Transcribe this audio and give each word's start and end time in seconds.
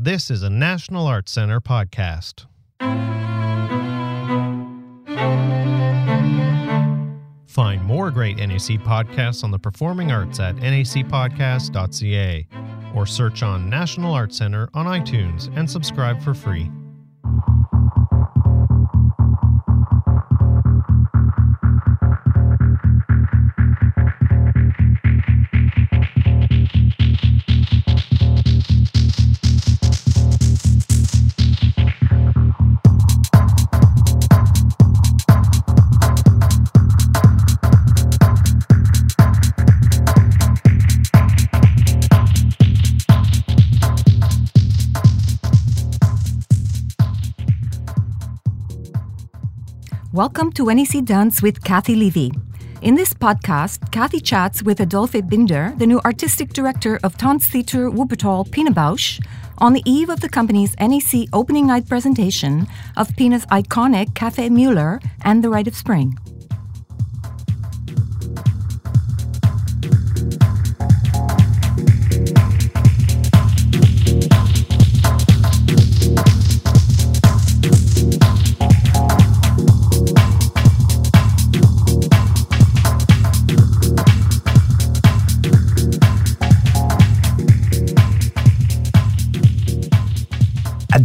This 0.00 0.30
is 0.30 0.44
a 0.44 0.48
National 0.48 1.08
Arts 1.08 1.32
Center 1.32 1.60
podcast. 1.60 2.46
Find 7.48 7.82
more 7.82 8.12
great 8.12 8.36
NAC 8.36 8.78
podcasts 8.84 9.42
on 9.42 9.50
the 9.50 9.58
performing 9.58 10.12
arts 10.12 10.38
at 10.38 10.54
nacpodcast.ca 10.54 12.46
or 12.94 13.06
search 13.06 13.42
on 13.42 13.68
National 13.68 14.14
Arts 14.14 14.36
Center 14.36 14.68
on 14.72 14.86
iTunes 14.86 15.52
and 15.56 15.68
subscribe 15.68 16.22
for 16.22 16.32
free. 16.32 16.70
To 50.58 50.74
NAC 50.74 51.04
Dance 51.04 51.40
with 51.40 51.62
Cathy 51.62 51.94
Levy. 51.94 52.32
In 52.82 52.96
this 52.96 53.14
podcast, 53.14 53.92
Kathy 53.92 54.18
chats 54.18 54.60
with 54.60 54.80
Adolphe 54.80 55.20
Binder, 55.22 55.72
the 55.76 55.86
new 55.86 56.00
artistic 56.00 56.52
director 56.52 56.98
of 57.04 57.16
Tanztheater 57.16 57.88
Wuppertal 57.94 58.50
Pina 58.50 58.72
Bausch, 58.72 59.24
on 59.58 59.72
the 59.72 59.84
eve 59.86 60.10
of 60.10 60.18
the 60.18 60.28
company's 60.28 60.74
NAC 60.80 61.28
opening 61.32 61.68
night 61.68 61.88
presentation 61.88 62.66
of 62.96 63.14
Pina's 63.14 63.46
iconic 63.52 64.06
Café 64.14 64.50
Mueller 64.50 65.00
and 65.22 65.44
The 65.44 65.48
Rite 65.48 65.68
of 65.68 65.76
Spring. 65.76 66.18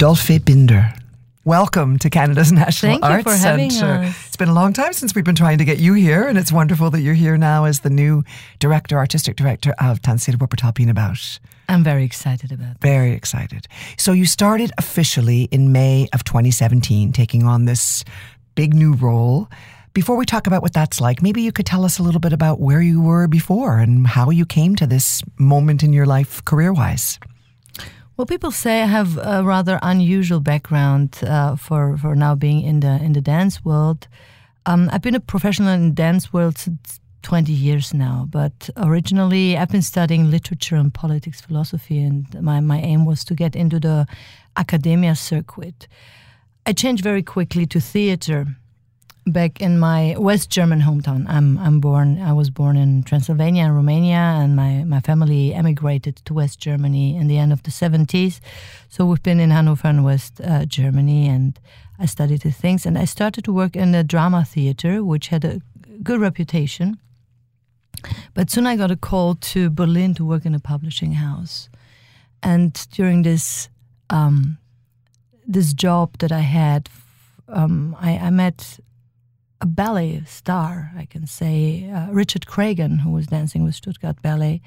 Adolphe 0.04 0.38
Binder. 0.44 0.94
Welcome 1.46 1.98
to 2.00 2.10
Canada's 2.10 2.52
National 2.52 3.00
Thank 3.00 3.06
you 3.06 3.10
Arts 3.10 3.42
Centre. 3.42 4.04
us. 4.04 4.28
It's 4.28 4.36
been 4.36 4.50
a 4.50 4.54
long 4.54 4.74
time 4.74 4.92
since 4.92 5.16
we've 5.16 5.24
been 5.24 5.34
trying 5.34 5.60
to 5.60 5.64
get 5.64 5.80
you 5.80 5.94
here, 5.94 6.28
and 6.28 6.38
it's 6.38 6.52
wonderful 6.52 6.90
that 6.90 7.00
you're 7.00 7.14
here 7.14 7.38
now 7.38 7.64
as 7.64 7.80
the 7.80 7.90
new 7.90 8.22
director, 8.60 8.98
artistic 8.98 9.38
director 9.38 9.74
of 9.80 10.02
What 10.06 10.52
we're 10.52 10.58
talking 10.58 10.90
about. 10.90 11.40
I'm 11.70 11.86
very 11.86 12.04
excited 12.04 12.52
about 12.52 12.82
that. 12.82 12.82
Very 12.82 13.14
excited. 13.14 13.70
So 13.96 14.12
you 14.12 14.26
started 14.26 14.74
officially 14.78 15.44
in 15.52 15.72
May 15.72 16.10
of 16.12 16.26
2017, 16.26 17.14
taking 17.14 17.44
on 17.44 17.64
this 17.64 18.04
big 18.56 18.74
new 18.74 18.96
role. 18.96 19.48
Before 19.94 20.18
we 20.18 20.26
talk 20.26 20.48
about 20.48 20.62
what 20.62 20.74
that's 20.74 21.00
like, 21.00 21.22
maybe 21.22 21.42
you 21.42 21.54
could 21.54 21.66
tell 21.66 21.86
us 21.86 21.98
a 21.98 22.04
little 22.04 22.20
bit 22.20 22.34
about 22.34 22.60
where 22.60 22.82
you 22.82 23.00
were 23.00 23.30
before 23.30 23.78
and 23.78 24.06
how 24.06 24.32
you 24.32 24.46
came 24.46 24.76
to 24.76 24.86
this 24.86 25.24
moment 25.38 25.82
in 25.82 25.94
your 25.94 26.06
life 26.06 26.44
career-wise. 26.44 27.20
Well, 28.24 28.38
people 28.38 28.52
say 28.52 28.82
I 28.82 28.86
have 28.86 29.18
a 29.18 29.44
rather 29.44 29.80
unusual 29.82 30.40
background 30.40 31.20
uh, 31.24 31.58
for 31.58 31.98
for 31.98 32.16
now 32.16 32.36
being 32.36 32.62
in 32.62 32.80
the 32.80 32.94
in 33.04 33.12
the 33.12 33.20
dance 33.20 33.66
world. 33.66 34.08
Um, 34.66 34.90
I've 34.94 35.02
been 35.02 35.16
a 35.16 35.20
professional 35.20 35.74
in 35.74 35.94
dance 35.94 36.32
world 36.32 36.58
since 36.58 37.02
20 37.24 37.52
years 37.52 37.94
now, 37.94 38.26
but 38.30 38.70
originally 38.78 39.58
I've 39.58 39.68
been 39.68 39.82
studying 39.82 40.32
literature 40.32 40.78
and 40.78 40.94
politics 40.94 41.42
philosophy, 41.42 42.02
and 42.02 42.26
my, 42.42 42.62
my 42.62 42.80
aim 42.80 43.04
was 43.06 43.26
to 43.26 43.36
get 43.36 43.58
into 43.58 43.78
the 43.78 44.08
academia 44.56 45.16
circuit. 45.16 45.90
I 46.66 46.72
changed 46.72 47.04
very 47.04 47.24
quickly 47.24 47.66
to 47.66 47.82
theater 47.82 48.48
back 49.26 49.62
in 49.62 49.80
my 49.80 50.16
West 50.18 50.50
German 50.50 50.82
hometown. 50.82 51.26
I'm 51.28 51.58
I'm 51.58 51.80
born. 51.80 52.22
I 52.22 52.34
was 52.34 52.50
born 52.50 52.78
in 52.78 53.04
Transylvania 53.04 53.64
and 53.64 53.76
Romania, 53.76 54.40
and 54.42 54.56
my 54.56 54.84
my 54.84 55.00
family 55.00 55.54
emigrated 55.54 56.18
to 56.26 56.34
West 56.34 56.60
Germany 56.60 57.16
in 57.16 57.28
the 57.28 57.38
end 57.38 57.54
of 57.54 57.64
the 57.64 57.72
70s. 57.72 58.40
So 58.90 59.06
we've 59.06 59.24
been 59.24 59.40
in 59.40 59.52
Hanover 59.52 59.88
and 59.88 60.04
West 60.04 60.42
uh, 60.42 60.66
Germany, 60.66 61.28
and 61.28 61.60
I 62.00 62.06
studied 62.06 62.42
the 62.42 62.52
things. 62.52 62.86
And 62.86 62.98
I 62.98 63.06
started 63.06 63.44
to 63.46 63.54
work 63.54 63.76
in 63.76 63.92
the 63.92 64.04
drama 64.04 64.46
theater, 64.46 65.04
which 65.04 65.28
had 65.30 65.46
a 65.46 65.62
good 66.04 66.20
reputation. 66.20 66.98
But 68.34 68.50
soon 68.50 68.68
I 68.68 68.76
got 68.76 68.92
a 68.92 68.98
call 68.98 69.36
to 69.36 69.70
Berlin 69.70 70.14
to 70.16 70.26
work 70.26 70.46
in 70.46 70.56
a 70.56 70.60
publishing 70.60 71.14
house, 71.14 71.70
and 72.42 72.74
during 72.92 73.24
this 73.24 73.70
um, 74.10 74.58
this 75.48 75.74
job 75.74 76.18
that 76.20 76.32
I 76.32 76.42
had, 76.42 76.90
um, 77.48 77.96
I, 78.00 78.18
I 78.18 78.30
met 78.30 78.80
a 79.64 79.66
ballet 79.66 80.22
star, 80.28 80.92
I 80.98 81.06
can 81.06 81.26
say, 81.26 81.90
uh, 81.90 82.12
Richard 82.12 82.46
Cragun, 82.46 83.00
who 83.00 83.12
was 83.12 83.28
dancing 83.28 83.64
with 83.64 83.76
Stuttgart 83.76 84.22
Ballet, 84.22 84.62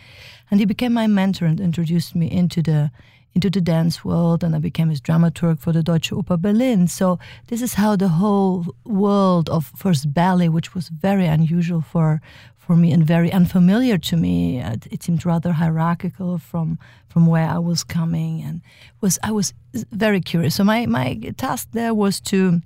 and 0.50 0.58
he 0.58 0.66
became 0.66 0.94
my 0.94 1.06
mentor 1.06 1.44
and 1.44 1.60
introduced 1.60 2.14
me 2.16 2.26
into 2.30 2.62
the 2.62 2.90
into 3.34 3.50
the 3.50 3.60
dance 3.60 4.02
world, 4.02 4.42
and 4.42 4.56
I 4.56 4.58
became 4.58 4.88
his 4.88 5.02
dramaturg 5.02 5.58
for 5.60 5.70
the 5.70 5.82
Deutsche 5.82 6.10
Oper 6.10 6.38
Berlin. 6.40 6.88
So 6.88 7.18
this 7.48 7.60
is 7.60 7.74
how 7.74 7.94
the 7.94 8.08
whole 8.08 8.74
world 8.86 9.50
of 9.50 9.70
first 9.76 10.14
ballet, 10.14 10.48
which 10.48 10.74
was 10.74 10.88
very 10.88 11.26
unusual 11.26 11.82
for 11.82 12.22
for 12.56 12.74
me 12.74 12.90
and 12.92 13.06
very 13.06 13.30
unfamiliar 13.30 13.98
to 13.98 14.16
me, 14.16 14.60
uh, 14.62 14.76
it 14.90 15.02
seemed 15.02 15.24
rather 15.26 15.52
hierarchical 15.52 16.38
from 16.38 16.78
from 17.08 17.26
where 17.26 17.48
I 17.56 17.58
was 17.58 17.84
coming, 17.84 18.42
and 18.46 18.62
was 19.02 19.18
I 19.22 19.32
was 19.32 19.52
very 19.92 20.20
curious. 20.20 20.54
So 20.54 20.64
my 20.64 20.86
my 20.86 21.08
task 21.36 21.68
there 21.72 21.94
was 21.94 22.20
to 22.32 22.62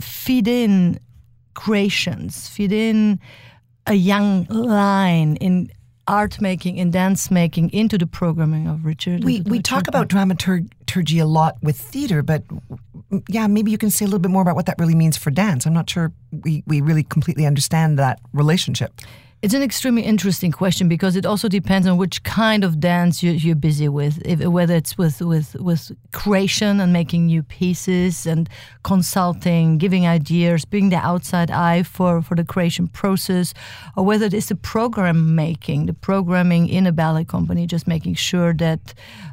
feed 0.00 0.48
in 0.48 0.98
creations, 1.54 2.48
feed 2.48 2.72
in 2.72 3.20
a 3.86 3.94
young 3.94 4.44
line 4.44 5.36
in 5.36 5.70
art 6.06 6.40
making 6.40 6.80
and 6.80 6.92
dance 6.92 7.30
making 7.30 7.70
into 7.72 7.96
the 7.96 8.06
programming 8.06 8.66
of 8.66 8.84
Richard. 8.84 9.24
We 9.24 9.42
we 9.42 9.60
talk 9.60 9.86
about 9.86 10.08
dramaturgy 10.08 11.18
a 11.18 11.26
lot 11.26 11.56
with 11.62 11.78
theater, 11.78 12.22
but 12.22 12.42
yeah, 13.28 13.46
maybe 13.46 13.70
you 13.70 13.78
can 13.78 13.90
say 13.90 14.04
a 14.04 14.08
little 14.08 14.20
bit 14.20 14.30
more 14.30 14.42
about 14.42 14.56
what 14.56 14.66
that 14.66 14.76
really 14.78 14.94
means 14.94 15.16
for 15.16 15.30
dance. 15.30 15.66
I'm 15.66 15.72
not 15.72 15.88
sure 15.88 16.12
we, 16.32 16.62
we 16.66 16.80
really 16.80 17.02
completely 17.02 17.46
understand 17.46 17.98
that 17.98 18.20
relationship. 18.32 19.00
It's 19.42 19.54
an 19.54 19.62
extremely 19.62 20.02
interesting 20.02 20.52
question 20.52 20.86
because 20.86 21.16
it 21.16 21.24
also 21.24 21.48
depends 21.48 21.86
on 21.86 21.96
which 21.96 22.22
kind 22.24 22.62
of 22.62 22.78
dance 22.78 23.22
you, 23.22 23.30
you're 23.30 23.54
busy 23.54 23.88
with. 23.88 24.20
If, 24.26 24.40
whether 24.40 24.74
it's 24.74 24.98
with, 24.98 25.22
with, 25.22 25.54
with 25.54 25.92
creation 26.12 26.78
and 26.78 26.92
making 26.92 27.24
new 27.24 27.42
pieces 27.42 28.26
and 28.26 28.50
consulting, 28.82 29.78
giving 29.78 30.06
ideas, 30.06 30.66
being 30.66 30.90
the 30.90 30.96
outside 30.96 31.50
eye 31.50 31.84
for, 31.84 32.20
for 32.20 32.34
the 32.34 32.44
creation 32.44 32.86
process, 32.86 33.54
or 33.96 34.04
whether 34.04 34.26
it 34.26 34.34
is 34.34 34.48
the 34.48 34.56
program 34.56 35.34
making, 35.34 35.86
the 35.86 35.94
programming 35.94 36.68
in 36.68 36.86
a 36.86 36.92
ballet 36.92 37.24
company, 37.24 37.66
just 37.66 37.86
making 37.86 38.16
sure 38.16 38.52
that 38.52 38.92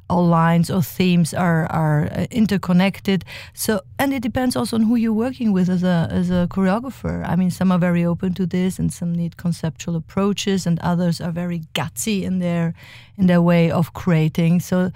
all 0.09 0.25
lines 0.25 0.69
or 0.69 0.81
themes 0.81 1.33
are, 1.33 1.65
are 1.65 2.05
uh, 2.13 2.27
interconnected. 2.31 3.25
So, 3.53 3.81
and 3.99 4.13
it 4.13 4.21
depends 4.21 4.55
also 4.55 4.77
on 4.77 4.83
who 4.83 4.95
you're 4.95 5.11
working 5.11 5.51
with 5.51 5.67
as 5.67 5.83
a, 5.83 6.07
as 6.09 6.29
a 6.29 6.47
choreographer. 6.49 7.27
I 7.27 7.35
mean, 7.35 7.51
some 7.51 7.73
are 7.73 7.77
very 7.77 8.05
open 8.05 8.33
to 8.35 8.45
this 8.45 8.79
and 8.79 8.93
some 8.93 9.13
need 9.13 9.35
conceptual 9.35 9.96
approaches 9.97 10.65
and 10.65 10.79
others 10.79 11.19
are 11.19 11.31
very 11.31 11.61
gutsy 11.73 12.23
in 12.23 12.39
their 12.39 12.73
in 13.17 13.27
their 13.27 13.41
way 13.41 13.71
of 13.71 13.93
creating. 13.93 14.61
So 14.61 14.91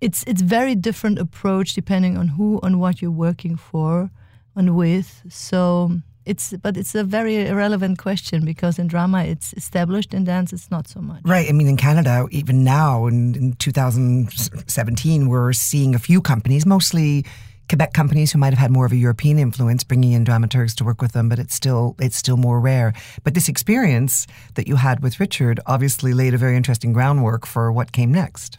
it's 0.00 0.24
it's 0.26 0.42
very 0.42 0.74
different 0.74 1.18
approach 1.18 1.74
depending 1.74 2.18
on 2.18 2.28
who 2.28 2.60
and 2.62 2.80
what 2.80 3.00
you're 3.00 3.10
working 3.10 3.56
for 3.56 4.10
and 4.56 4.76
with. 4.76 5.22
So 5.28 5.92
it's 6.26 6.54
but 6.62 6.76
it's 6.76 6.94
a 6.94 7.04
very 7.04 7.46
irrelevant 7.46 7.98
question 7.98 8.44
because 8.44 8.78
in 8.78 8.86
drama 8.88 9.24
it's 9.24 9.52
established. 9.54 10.14
In 10.14 10.24
dance 10.24 10.52
it's 10.52 10.70
not 10.70 10.88
so 10.88 11.00
much. 11.00 11.22
Right. 11.24 11.48
I 11.48 11.52
mean 11.52 11.68
in 11.68 11.76
canada 11.76 12.26
even 12.30 12.64
now 12.64 13.06
in, 13.06 13.34
in 13.34 13.52
2017 13.54 15.28
we're 15.28 15.52
seeing 15.52 15.94
a 15.94 15.98
few 15.98 16.20
companies 16.20 16.66
mostly 16.66 17.24
Quebec 17.70 17.92
companies 17.92 18.32
who 18.32 18.38
might 18.38 18.52
have 18.52 18.58
had 18.58 18.72
more 18.72 18.84
of 18.84 18.90
a 18.90 18.96
European 18.96 19.38
influence, 19.38 19.84
bringing 19.84 20.10
in 20.10 20.24
dramaturgs 20.24 20.74
to 20.74 20.84
work 20.84 21.00
with 21.00 21.12
them, 21.12 21.28
but 21.28 21.38
it's 21.38 21.54
still 21.54 21.94
it's 22.00 22.16
still 22.16 22.36
more 22.36 22.58
rare. 22.60 22.92
But 23.22 23.34
this 23.34 23.48
experience 23.48 24.26
that 24.56 24.66
you 24.66 24.76
had 24.76 25.04
with 25.04 25.20
Richard 25.20 25.60
obviously 25.66 26.12
laid 26.12 26.34
a 26.34 26.38
very 26.38 26.56
interesting 26.56 26.92
groundwork 26.92 27.46
for 27.46 27.70
what 27.70 27.92
came 27.92 28.10
next. 28.12 28.56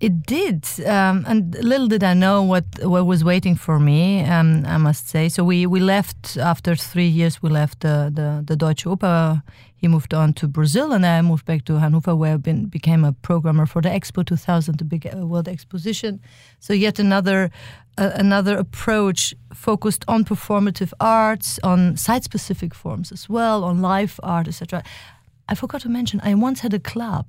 It 0.00 0.26
did, 0.26 0.66
um, 0.84 1.24
and 1.26 1.54
little 1.64 1.86
did 1.86 2.04
I 2.04 2.12
know 2.12 2.42
what 2.42 2.64
what 2.82 3.06
was 3.06 3.24
waiting 3.24 3.56
for 3.56 3.78
me. 3.78 4.22
Um, 4.24 4.66
I 4.66 4.76
must 4.76 5.08
say. 5.08 5.30
So 5.30 5.44
we, 5.44 5.64
we 5.64 5.80
left 5.80 6.36
after 6.36 6.76
three 6.76 7.08
years. 7.08 7.42
We 7.42 7.48
left 7.48 7.80
the 7.80 8.10
the, 8.12 8.42
the 8.44 8.56
Deutsche 8.56 8.84
Oper. 8.84 9.42
He 9.82 9.88
moved 9.88 10.14
on 10.14 10.32
to 10.34 10.46
Brazil, 10.46 10.92
and 10.92 11.04
I 11.04 11.20
moved 11.22 11.44
back 11.44 11.64
to 11.64 11.74
Hanover, 11.80 12.14
where 12.14 12.34
I 12.34 12.36
been, 12.36 12.66
became 12.66 13.04
a 13.04 13.12
programmer 13.12 13.66
for 13.66 13.82
the 13.82 13.88
Expo 13.88 14.24
2000, 14.24 14.78
the 14.78 14.84
big 14.84 15.06
uh, 15.06 15.26
World 15.26 15.48
Exposition. 15.48 16.20
So 16.60 16.72
yet 16.72 17.00
another 17.00 17.50
uh, 17.98 18.10
another 18.14 18.56
approach 18.56 19.34
focused 19.52 20.04
on 20.06 20.24
performative 20.24 20.92
arts, 21.00 21.58
on 21.64 21.96
site-specific 21.96 22.74
forms 22.74 23.10
as 23.12 23.28
well, 23.28 23.64
on 23.64 23.82
live 23.82 24.20
art, 24.22 24.46
etc. 24.46 24.82
I 25.48 25.56
forgot 25.56 25.80
to 25.82 25.88
mention, 25.88 26.20
I 26.22 26.34
once 26.34 26.60
had 26.62 26.74
a 26.74 26.78
club. 26.78 27.26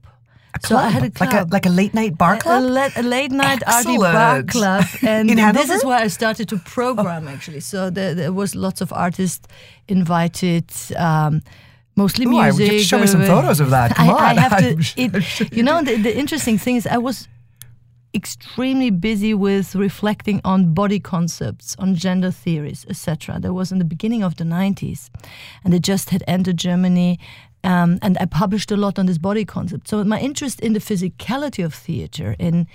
A 0.53 0.67
So 0.67 0.77
I 0.77 0.89
had 0.89 1.03
a 1.03 1.09
club. 1.09 1.33
like 1.33 1.41
a 1.41 1.55
like 1.55 1.65
a 1.65 1.69
late 1.81 1.93
night 1.95 2.15
bar 2.17 2.35
A- 2.35 2.39
club. 2.39 2.63
A, 2.63 2.65
la- 2.67 2.89
a 2.95 3.01
late 3.01 3.31
night 3.31 3.63
arty 3.65 3.97
bar 3.97 4.43
club, 4.43 4.85
and 5.01 5.27
this 5.55 5.69
is 5.71 5.83
where 5.83 6.05
I 6.05 6.09
started 6.09 6.47
to 6.49 6.57
program 6.59 7.27
actually. 7.27 7.61
So 7.61 7.89
there, 7.89 8.13
there 8.13 8.31
was 8.31 8.53
lots 8.55 8.79
of 8.81 8.93
artists 8.93 9.47
invited, 9.87 10.65
um, 10.97 11.41
mostly 11.95 12.25
Ooh, 12.25 12.37
I- 12.37 12.45
music. 12.51 12.59
you 12.65 12.71
have 12.73 12.81
to 12.81 12.87
show 12.87 12.99
me 12.99 13.07
some 13.07 13.21
uh, 13.21 13.25
photos 13.27 13.59
of 13.59 13.69
that. 13.71 13.95
Come 13.95 14.09
I, 14.09 14.13
I 14.13 14.29
on. 14.31 14.37
have 14.37 14.57
to. 14.59 14.93
It, 15.03 15.51
you 15.53 15.63
know, 15.63 15.81
the, 15.83 15.95
the 15.97 16.15
interesting 16.17 16.57
thing 16.57 16.75
is, 16.75 16.87
I 16.87 16.97
was 16.97 17.27
extremely 18.15 18.91
busy 18.91 19.33
with 19.33 19.73
reflecting 19.75 20.39
on 20.43 20.73
body 20.73 20.99
concepts, 20.99 21.75
on 21.79 21.95
gender 21.95 22.29
theories, 22.31 22.85
etc. 22.89 23.39
That 23.39 23.53
was 23.53 23.71
in 23.71 23.79
the 23.79 23.85
beginning 23.85 24.23
of 24.23 24.35
the 24.35 24.43
90s, 24.43 25.09
and 25.63 25.73
it 25.73 25.81
just 25.81 26.09
had 26.11 26.23
entered 26.27 26.57
Germany. 26.57 27.19
Um, 27.65 27.97
and 28.01 28.17
I 28.19 28.25
published 28.25 28.71
a 28.71 28.77
lot 28.77 28.99
on 28.99 29.05
this 29.05 29.17
body 29.17 29.45
concept. 29.45 29.87
So 29.87 30.03
my 30.03 30.19
interest 30.19 30.59
in 30.59 30.73
the 30.73 30.79
physicality 30.81 31.63
of 31.63 31.73
theater, 31.73 32.35
in 32.37 32.67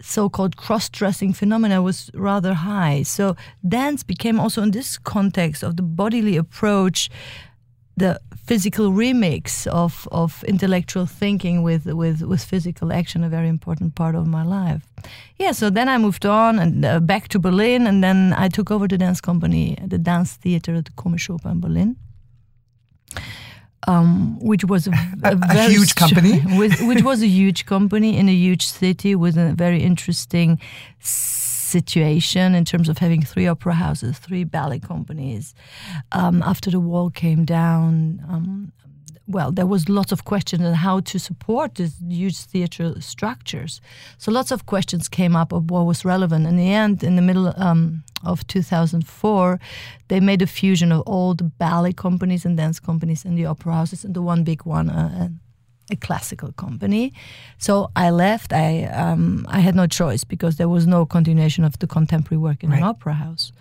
so-called 0.00 0.56
cross-dressing 0.56 1.34
phenomena, 1.34 1.82
was 1.82 2.10
rather 2.14 2.54
high. 2.54 3.02
So 3.02 3.36
dance 3.68 4.02
became 4.02 4.40
also 4.40 4.62
in 4.62 4.70
this 4.70 4.96
context 4.96 5.62
of 5.62 5.76
the 5.76 5.82
bodily 5.82 6.36
approach, 6.38 7.10
the 7.98 8.20
physical 8.46 8.90
remix 8.90 9.66
of, 9.66 10.08
of 10.10 10.42
intellectual 10.44 11.06
thinking 11.06 11.62
with, 11.62 11.84
with, 11.86 12.22
with 12.22 12.42
physical 12.42 12.92
action, 12.92 13.22
a 13.24 13.28
very 13.28 13.48
important 13.48 13.94
part 13.94 14.14
of 14.14 14.26
my 14.26 14.42
life. 14.42 14.86
Yeah, 15.38 15.52
so 15.52 15.70
then 15.70 15.88
I 15.88 15.98
moved 15.98 16.24
on 16.24 16.58
and 16.58 16.84
uh, 16.84 17.00
back 17.00 17.28
to 17.28 17.38
Berlin, 17.38 17.86
and 17.86 18.02
then 18.02 18.32
I 18.32 18.48
took 18.48 18.70
over 18.70 18.88
the 18.88 18.98
dance 18.98 19.20
company, 19.20 19.76
the 19.86 19.98
dance 19.98 20.34
theater 20.34 20.74
at 20.74 20.86
the 20.86 20.92
Komische 20.92 21.28
Oper 21.28 21.50
in 21.50 21.60
Berlin. 21.60 21.96
Um, 23.86 24.38
which 24.40 24.64
was 24.64 24.86
a, 24.86 24.92
a, 25.24 25.38
A- 25.50 25.68
huge 25.68 25.94
company? 25.94 26.42
with, 26.58 26.80
which 26.82 27.02
was 27.02 27.22
a 27.22 27.26
huge 27.26 27.64
company 27.64 28.18
in 28.18 28.28
a 28.28 28.34
huge 28.34 28.66
city 28.66 29.14
with 29.14 29.38
a 29.38 29.52
very 29.52 29.82
interesting 29.82 30.58
situation 31.68 32.54
in 32.54 32.64
terms 32.64 32.88
of 32.88 32.98
having 32.98 33.22
three 33.22 33.46
opera 33.46 33.74
houses, 33.74 34.18
three 34.18 34.44
ballet 34.44 34.80
companies. 34.80 35.54
Um, 36.12 36.42
after 36.42 36.70
the 36.70 36.80
wall 36.80 37.10
came 37.10 37.44
down, 37.44 38.24
um, 38.28 38.72
well, 39.28 39.52
there 39.52 39.66
was 39.66 39.90
lots 39.90 40.10
of 40.10 40.24
questions 40.24 40.64
on 40.64 40.72
how 40.72 41.00
to 41.00 41.18
support 41.18 41.74
these 41.74 41.96
huge 42.08 42.38
theatre 42.38 42.98
structures. 43.00 43.80
So 44.16 44.32
lots 44.32 44.50
of 44.50 44.64
questions 44.64 45.06
came 45.06 45.36
up 45.36 45.52
of 45.52 45.70
what 45.70 45.84
was 45.84 46.04
relevant. 46.04 46.46
In 46.46 46.56
the 46.56 46.72
end, 46.72 47.04
in 47.04 47.16
the 47.16 47.22
middle 47.22 47.52
um, 47.60 48.04
of 48.24 48.46
2004, 48.46 49.60
they 50.08 50.20
made 50.20 50.40
a 50.40 50.46
fusion 50.46 50.92
of 50.92 51.02
all 51.02 51.34
the 51.34 51.44
ballet 51.44 51.92
companies 51.92 52.46
and 52.46 52.56
dance 52.56 52.80
companies 52.80 53.24
and 53.26 53.36
the 53.36 53.44
opera 53.44 53.74
houses 53.74 54.04
into 54.04 54.22
one 54.22 54.44
big 54.44 54.64
one. 54.64 54.88
Uh, 54.88 55.28
a 55.90 55.96
classical 55.96 56.52
company. 56.52 57.12
So 57.58 57.90
I 57.96 58.10
left. 58.10 58.52
I 58.52 58.84
um, 58.84 59.46
I 59.48 59.60
had 59.60 59.74
no 59.74 59.86
choice 59.86 60.24
because 60.24 60.56
there 60.56 60.68
was 60.68 60.86
no 60.86 61.06
continuation 61.06 61.64
of 61.64 61.78
the 61.78 61.86
contemporary 61.86 62.40
work 62.40 62.62
in 62.64 62.72
an 62.72 62.82
opera 62.82 63.14
house. 63.14 63.52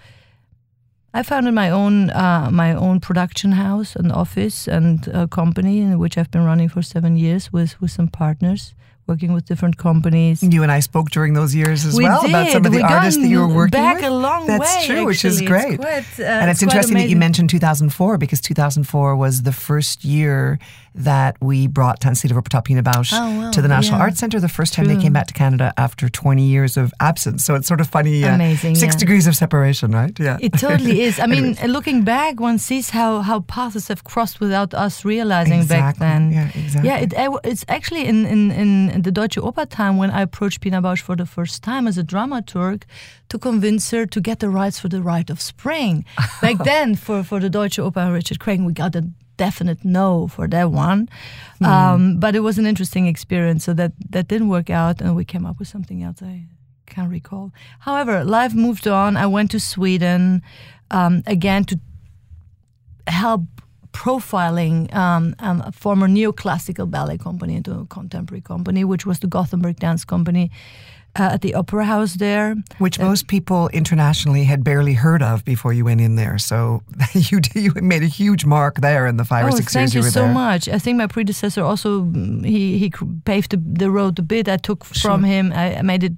I 1.13 1.23
founded 1.23 1.53
my 1.53 1.69
own 1.69 2.09
uh, 2.11 2.49
my 2.51 2.73
own 2.75 2.99
production 2.99 3.53
house, 3.53 3.95
an 3.95 4.11
office, 4.11 4.67
and 4.67 5.07
a 5.07 5.27
company 5.27 5.79
in 5.79 5.97
which 5.97 6.17
I've 6.17 6.29
been 6.29 6.45
running 6.45 6.69
for 6.69 6.81
seven 6.81 7.17
years 7.17 7.51
with 7.51 7.79
with 7.81 7.91
some 7.91 8.07
partners, 8.07 8.75
working 9.07 9.33
with 9.33 9.45
different 9.45 9.77
companies. 9.77 10.43
You 10.43 10.63
and 10.63 10.71
I 10.71 10.81
spoke 10.81 11.09
during 11.09 11.33
those 11.33 11.55
years 11.55 11.85
as 11.85 11.95
we 11.95 12.03
well 12.03 12.21
did. 12.21 12.29
about 12.29 12.51
some 12.51 12.65
of 12.65 12.71
the 12.71 12.77
we 12.77 12.83
artists 12.83 13.21
that 13.21 13.27
you 13.27 13.39
were 13.39 13.47
working 13.47 13.71
back 13.71 13.95
with. 13.95 14.05
a 14.05 14.11
long 14.11 14.45
That's 14.47 14.75
way. 14.75 14.85
true, 14.85 15.05
which 15.05 15.23
is 15.25 15.41
great. 15.41 15.79
It's 15.79 16.15
quite, 16.15 16.19
uh, 16.19 16.29
and 16.29 16.51
it's, 16.51 16.59
quite 16.59 16.73
interesting 16.73 16.97
that 16.97 17.09
you 17.09 17.15
mentioned 17.15 17.49
2004 17.49 18.17
because 18.17 18.41
2004 18.41 19.15
was 19.15 19.43
the 19.43 19.53
first 19.53 20.03
year 20.03 20.59
that 20.97 21.37
we 21.41 21.67
brought 21.67 21.99
Tanztheater 22.01 22.33
Wuppertal 22.33 22.81
Bausch 22.83 23.11
Oh, 23.13 23.39
wow, 23.39 23.51
to 23.51 23.61
the 23.61 23.67
National 23.67 23.97
yeah. 23.99 24.03
Arts 24.05 24.19
Centre. 24.19 24.39
The 24.39 24.49
first 24.49 24.73
time 24.73 24.85
they 24.85 24.97
came 24.97 25.13
back 25.13 25.27
to 25.27 25.33
Canada 25.33 25.73
after 25.77 26.09
20 26.09 26.43
years 26.43 26.77
of 26.77 26.93
absence. 26.99 27.43
So 27.45 27.55
it's 27.55 27.67
sort 27.67 27.81
of 27.81 27.87
funny. 27.87 28.23
uh, 28.23 28.37
Six 28.57 28.81
yeah. 28.81 28.91
degrees 28.97 29.27
of 29.27 29.35
separation, 29.35 29.91
right? 29.91 30.17
Yeah. 30.19 30.37
It 30.41 30.53
totally 30.53 31.01
is. 31.07 31.19
I 31.19 31.27
mean, 31.27 31.55
looking 31.67 32.03
back, 32.03 32.39
one 32.39 32.57
sees 32.57 32.89
how 32.89 33.21
how 33.21 33.41
paths 33.41 33.87
have 33.87 34.03
crossed 34.03 34.39
without 34.39 34.73
us 34.73 35.05
realizing 35.05 35.65
back 35.65 35.97
then. 35.97 36.31
Yeah, 36.31 36.49
exactly. 36.55 36.87
Yeah, 36.89 36.97
it, 36.97 37.39
it's 37.43 37.65
actually 37.67 38.05
in, 38.05 38.25
in, 38.25 38.51
in 38.51 39.01
the 39.01 39.11
Deutsche 39.11 39.37
Oper 39.37 39.67
time 39.69 39.97
when 39.97 40.09
I 40.11 40.21
approached 40.21 40.61
Pina 40.61 40.81
Bausch 40.81 41.01
for 41.01 41.15
the 41.15 41.25
first 41.25 41.63
time 41.63 41.87
as 41.87 41.97
a 41.97 42.03
dramaturg 42.03 42.83
to 43.29 43.37
convince 43.37 43.91
her 43.91 44.05
to 44.05 44.21
get 44.21 44.39
the 44.39 44.49
rights 44.49 44.79
for 44.79 44.89
the 44.89 45.01
Rite 45.01 45.29
of 45.29 45.39
Spring. 45.41 46.05
Back 46.41 46.57
then, 46.63 46.95
for, 46.95 47.23
for 47.23 47.39
the 47.39 47.49
Deutsche 47.49 47.77
Oper 47.77 47.97
and 48.05 48.13
Richard 48.13 48.39
Cragun, 48.39 48.65
we 48.65 48.73
got 48.73 48.95
a 48.95 49.03
definite 49.37 49.85
no 49.85 50.27
for 50.27 50.47
that 50.47 50.71
one. 50.71 51.09
Hmm. 51.59 51.65
Um, 51.65 52.19
but 52.19 52.35
it 52.35 52.41
was 52.41 52.57
an 52.57 52.65
interesting 52.65 53.07
experience, 53.07 53.63
so 53.63 53.73
that, 53.73 53.93
that 54.09 54.27
didn't 54.27 54.49
work 54.49 54.69
out, 54.69 55.01
and 55.01 55.15
we 55.15 55.25
came 55.25 55.45
up 55.45 55.59
with 55.59 55.67
something 55.67 56.03
else. 56.03 56.21
I 56.21 56.45
can't 56.85 57.11
recall. 57.11 57.51
However, 57.79 58.23
life 58.23 58.53
moved 58.53 58.87
on. 58.87 59.17
I 59.17 59.27
went 59.27 59.51
to 59.51 59.59
Sweden 59.59 60.41
um, 60.91 61.23
again 61.25 61.63
to 61.65 61.79
help 63.07 63.41
profiling 63.93 64.93
um, 64.93 65.35
um, 65.39 65.61
a 65.65 65.71
former 65.71 66.07
neoclassical 66.07 66.89
ballet 66.89 67.17
company 67.17 67.55
into 67.55 67.73
a 67.79 67.85
contemporary 67.85 68.41
company, 68.41 68.83
which 68.83 69.05
was 69.05 69.19
the 69.19 69.27
Gothenburg 69.27 69.79
Dance 69.79 70.05
Company 70.05 70.51
uh, 71.15 71.33
at 71.33 71.41
the 71.41 71.55
Opera 71.55 71.85
House 71.85 72.15
there. 72.15 72.55
Which 72.77 72.99
most 72.99 73.27
people 73.27 73.69
internationally 73.69 74.43
had 74.43 74.63
barely 74.63 74.93
heard 74.93 75.23
of 75.23 75.43
before 75.43 75.73
you 75.73 75.85
went 75.85 76.01
in 76.01 76.15
there. 76.15 76.37
So 76.37 76.83
you 77.13 77.39
you 77.55 77.73
made 77.75 78.03
a 78.03 78.07
huge 78.07 78.45
mark 78.45 78.81
there 78.81 79.07
in 79.07 79.17
the 79.17 79.25
five 79.25 79.45
or 79.45 79.49
oh, 79.49 79.55
six 79.55 79.73
thank 79.73 79.93
years 79.93 79.93
you 79.93 80.01
you 80.01 80.05
were 80.05 80.11
so 80.11 80.21
there. 80.21 80.33
much. 80.33 80.69
I 80.69 80.79
think 80.79 80.97
my 80.97 81.07
predecessor 81.07 81.63
also 81.63 82.01
mm, 82.01 82.45
he 82.45 82.77
he 82.77 82.91
paved 83.25 83.51
the, 83.51 83.57
the 83.57 83.89
road 83.89 84.19
a 84.19 84.23
bit. 84.23 84.47
I 84.47 84.57
took 84.57 84.85
from 84.85 85.23
him. 85.23 85.51
I, 85.53 85.77
I 85.77 85.81
made 85.81 86.03
it 86.03 86.13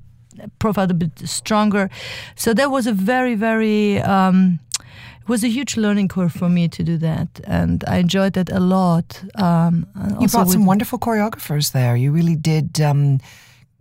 profiled 0.59 0.91
a 0.91 0.93
bit 0.93 1.27
stronger. 1.27 1.89
So 2.35 2.53
that 2.53 2.69
was 2.69 2.87
a 2.87 2.93
very 2.93 3.35
very. 3.35 4.01
Um, 4.01 4.59
it 5.21 5.31
was 5.31 5.43
a 5.43 5.49
huge 5.49 5.77
learning 5.77 6.07
curve 6.07 6.31
for 6.31 6.49
me 6.49 6.67
to 6.69 6.83
do 6.83 6.97
that, 6.97 7.39
and 7.43 7.83
I 7.87 7.97
enjoyed 7.97 8.33
that 8.33 8.49
a 8.51 8.59
lot. 8.59 9.23
Um, 9.35 9.85
You 10.19 10.27
brought 10.27 10.49
some 10.49 10.65
wonderful 10.65 10.97
choreographers 10.97 11.71
there. 11.71 11.95
You 11.95 12.11
really 12.11 12.35
did 12.35 12.81
um, 12.81 13.19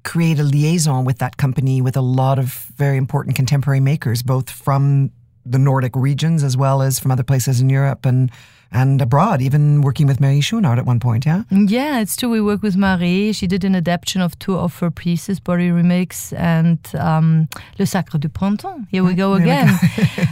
create 0.04 0.38
a 0.38 0.42
liaison 0.44 1.04
with 1.04 1.18
that 1.18 1.36
company 1.36 1.82
with 1.82 1.96
a 1.96 2.00
lot 2.00 2.38
of 2.38 2.52
very 2.76 2.96
important 2.96 3.36
contemporary 3.36 3.80
makers, 3.80 4.22
both 4.22 4.50
from 4.50 5.10
the 5.44 5.58
Nordic 5.58 5.96
regions 5.96 6.44
as 6.44 6.56
well 6.56 6.82
as 6.82 6.98
from 6.98 7.10
other 7.10 7.22
places 7.22 7.60
in 7.60 7.70
Europe. 7.70 8.04
And 8.04 8.30
and 8.70 9.00
abroad, 9.00 9.40
even 9.40 9.80
working 9.80 10.06
with 10.06 10.20
Marie 10.20 10.40
Chouinard 10.40 10.78
at 10.78 10.84
one 10.84 11.00
point, 11.00 11.24
yeah? 11.24 11.44
Yeah, 11.50 12.00
it's 12.00 12.16
true. 12.16 12.28
We 12.28 12.40
work 12.40 12.62
with 12.62 12.76
Marie. 12.76 13.32
She 13.32 13.46
did 13.46 13.64
an 13.64 13.74
adaptation 13.74 14.20
of 14.20 14.38
two 14.38 14.56
of 14.58 14.78
her 14.80 14.90
pieces, 14.90 15.40
Body 15.40 15.70
Remix 15.70 16.36
and 16.38 16.78
um, 16.96 17.48
Le 17.78 17.86
Sacre 17.86 18.18
du 18.18 18.28
Printemps. 18.28 18.86
Here 18.90 19.02
we 19.02 19.14
go 19.14 19.36
There 19.38 19.46
we 19.46 19.50
again. 19.50 19.78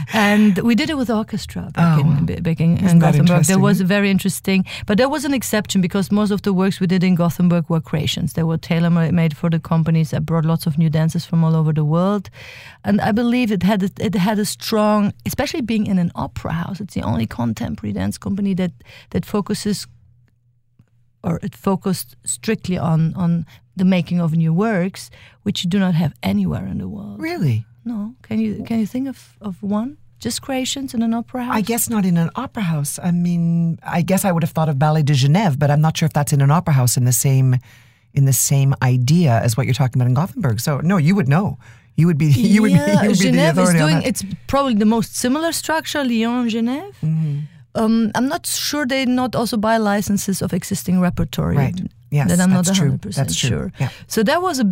and 0.13 0.59
we 0.59 0.75
did 0.75 0.89
it 0.89 0.97
with 0.97 1.09
orchestra 1.09 1.71
back 1.73 1.97
Oh, 1.97 2.01
in, 2.01 2.25
back 2.43 2.59
in, 2.59 2.77
in 2.77 2.99
Gothenburg. 2.99 3.45
That 3.45 3.59
was 3.59 3.81
very 3.81 4.11
interesting. 4.11 4.65
But 4.85 4.97
there 4.97 5.09
was 5.09 5.25
an 5.25 5.33
exception 5.33 5.81
because 5.81 6.11
most 6.11 6.31
of 6.31 6.43
the 6.43 6.53
works 6.53 6.79
we 6.79 6.87
did 6.87 7.03
in 7.03 7.15
Gothenburg 7.15 7.69
were 7.69 7.81
creations. 7.81 8.33
They 8.33 8.43
were 8.43 8.57
tailor 8.57 8.89
made 8.89 9.35
for 9.35 9.49
the 9.49 9.59
companies 9.59 10.11
that 10.11 10.25
brought 10.25 10.45
lots 10.45 10.67
of 10.67 10.77
new 10.77 10.89
dancers 10.89 11.25
from 11.25 11.43
all 11.43 11.55
over 11.55 11.73
the 11.73 11.85
world. 11.85 12.29
And 12.87 13.01
I 13.01 13.11
believe 13.11 13.51
it 13.51 13.63
had 13.63 13.83
a, 13.83 13.89
it 13.99 14.15
had 14.15 14.39
a 14.39 14.45
strong, 14.45 15.13
especially 15.25 15.59
being 15.61 15.87
in 15.87 15.99
an 15.99 16.09
opera 16.15 16.53
house. 16.53 16.79
It's 16.79 16.93
the 16.93 17.03
only 17.03 17.27
contemporary 17.27 17.91
dance 17.91 18.17
company 18.17 18.53
that 18.55 18.71
that 19.09 19.25
focuses 19.25 19.87
or 21.21 21.39
it 21.43 21.53
focused 21.53 22.15
strictly 22.23 22.77
on 22.77 23.13
on 23.15 23.45
the 23.75 23.83
making 23.83 24.21
of 24.21 24.31
new 24.31 24.53
works, 24.53 25.09
which 25.43 25.63
you 25.63 25.69
do 25.69 25.79
not 25.79 25.95
have 25.95 26.13
anywhere 26.23 26.65
in 26.65 26.77
the 26.77 26.87
world. 26.87 27.19
Really? 27.19 27.65
No, 27.83 28.15
can 28.21 28.39
you 28.39 28.63
can 28.63 28.79
you 28.79 28.87
think 28.87 29.09
of, 29.09 29.37
of 29.41 29.61
one? 29.61 29.97
Just 30.19 30.41
creations 30.41 30.93
in 30.93 31.03
an 31.03 31.13
opera 31.13 31.43
house? 31.43 31.55
I 31.55 31.61
guess 31.61 31.89
not 31.89 32.05
in 32.05 32.17
an 32.17 32.29
opera 32.35 32.63
house. 32.63 32.99
I 33.03 33.11
mean, 33.11 33.77
I 33.83 34.01
guess 34.01 34.25
I 34.25 34.31
would 34.31 34.43
have 34.43 34.51
thought 34.51 34.69
of 34.69 34.79
Ballet 34.79 35.03
de 35.03 35.13
Genève, 35.13 35.59
but 35.59 35.69
I'm 35.69 35.81
not 35.81 35.97
sure 35.97 36.07
if 36.07 36.13
that's 36.13 36.33
in 36.33 36.41
an 36.41 36.51
opera 36.51 36.73
house 36.73 36.95
in 36.95 37.03
the 37.03 37.11
same 37.11 37.57
in 38.13 38.25
the 38.25 38.33
same 38.33 38.73
idea 38.81 39.41
as 39.43 39.57
what 39.57 39.65
you're 39.65 39.75
talking 39.75 40.01
about 40.01 40.07
in 40.07 40.13
Gothenburg. 40.13 40.61
So 40.61 40.79
no, 40.79 40.95
you 40.95 41.15
would 41.15 41.27
know. 41.27 41.57
You 41.97 42.05
would 42.05 42.17
be 42.17 42.27
you 42.27 42.61
would 42.61 42.71
yeah, 42.71 42.85
be 42.85 42.91
you 42.91 43.09
would 43.09 43.19
be 43.19 43.31
the 43.31 43.61
is 43.63 43.73
doing. 43.73 44.01
It's 44.03 44.23
probably 44.45 44.75
the 44.75 44.85
most 44.85 45.15
similar 45.15 45.51
structure, 45.51 46.03
Lyon, 46.03 46.47
Genève. 46.47 46.93
Mm-hmm. 47.03 47.39
Um, 47.73 48.11
I'm 48.15 48.27
not 48.27 48.45
sure 48.45 48.85
they 48.85 49.05
not 49.05 49.35
also 49.35 49.57
buy 49.57 49.77
licenses 49.77 50.41
of 50.41 50.53
existing 50.53 51.01
repertory. 51.01 51.57
Right. 51.57 51.81
Yes, 52.09 52.29
that 52.29 52.39
I'm 52.39 52.49
not 52.51 52.65
that's 52.65 52.77
true. 52.77 52.87
100 52.87 53.01
percent 53.01 53.27
That's 53.27 53.39
true. 53.39 53.49
sure. 53.49 53.71
Yeah. 53.79 53.89
So 54.07 54.23
that 54.23 54.41
was 54.41 54.59
a 54.59 54.65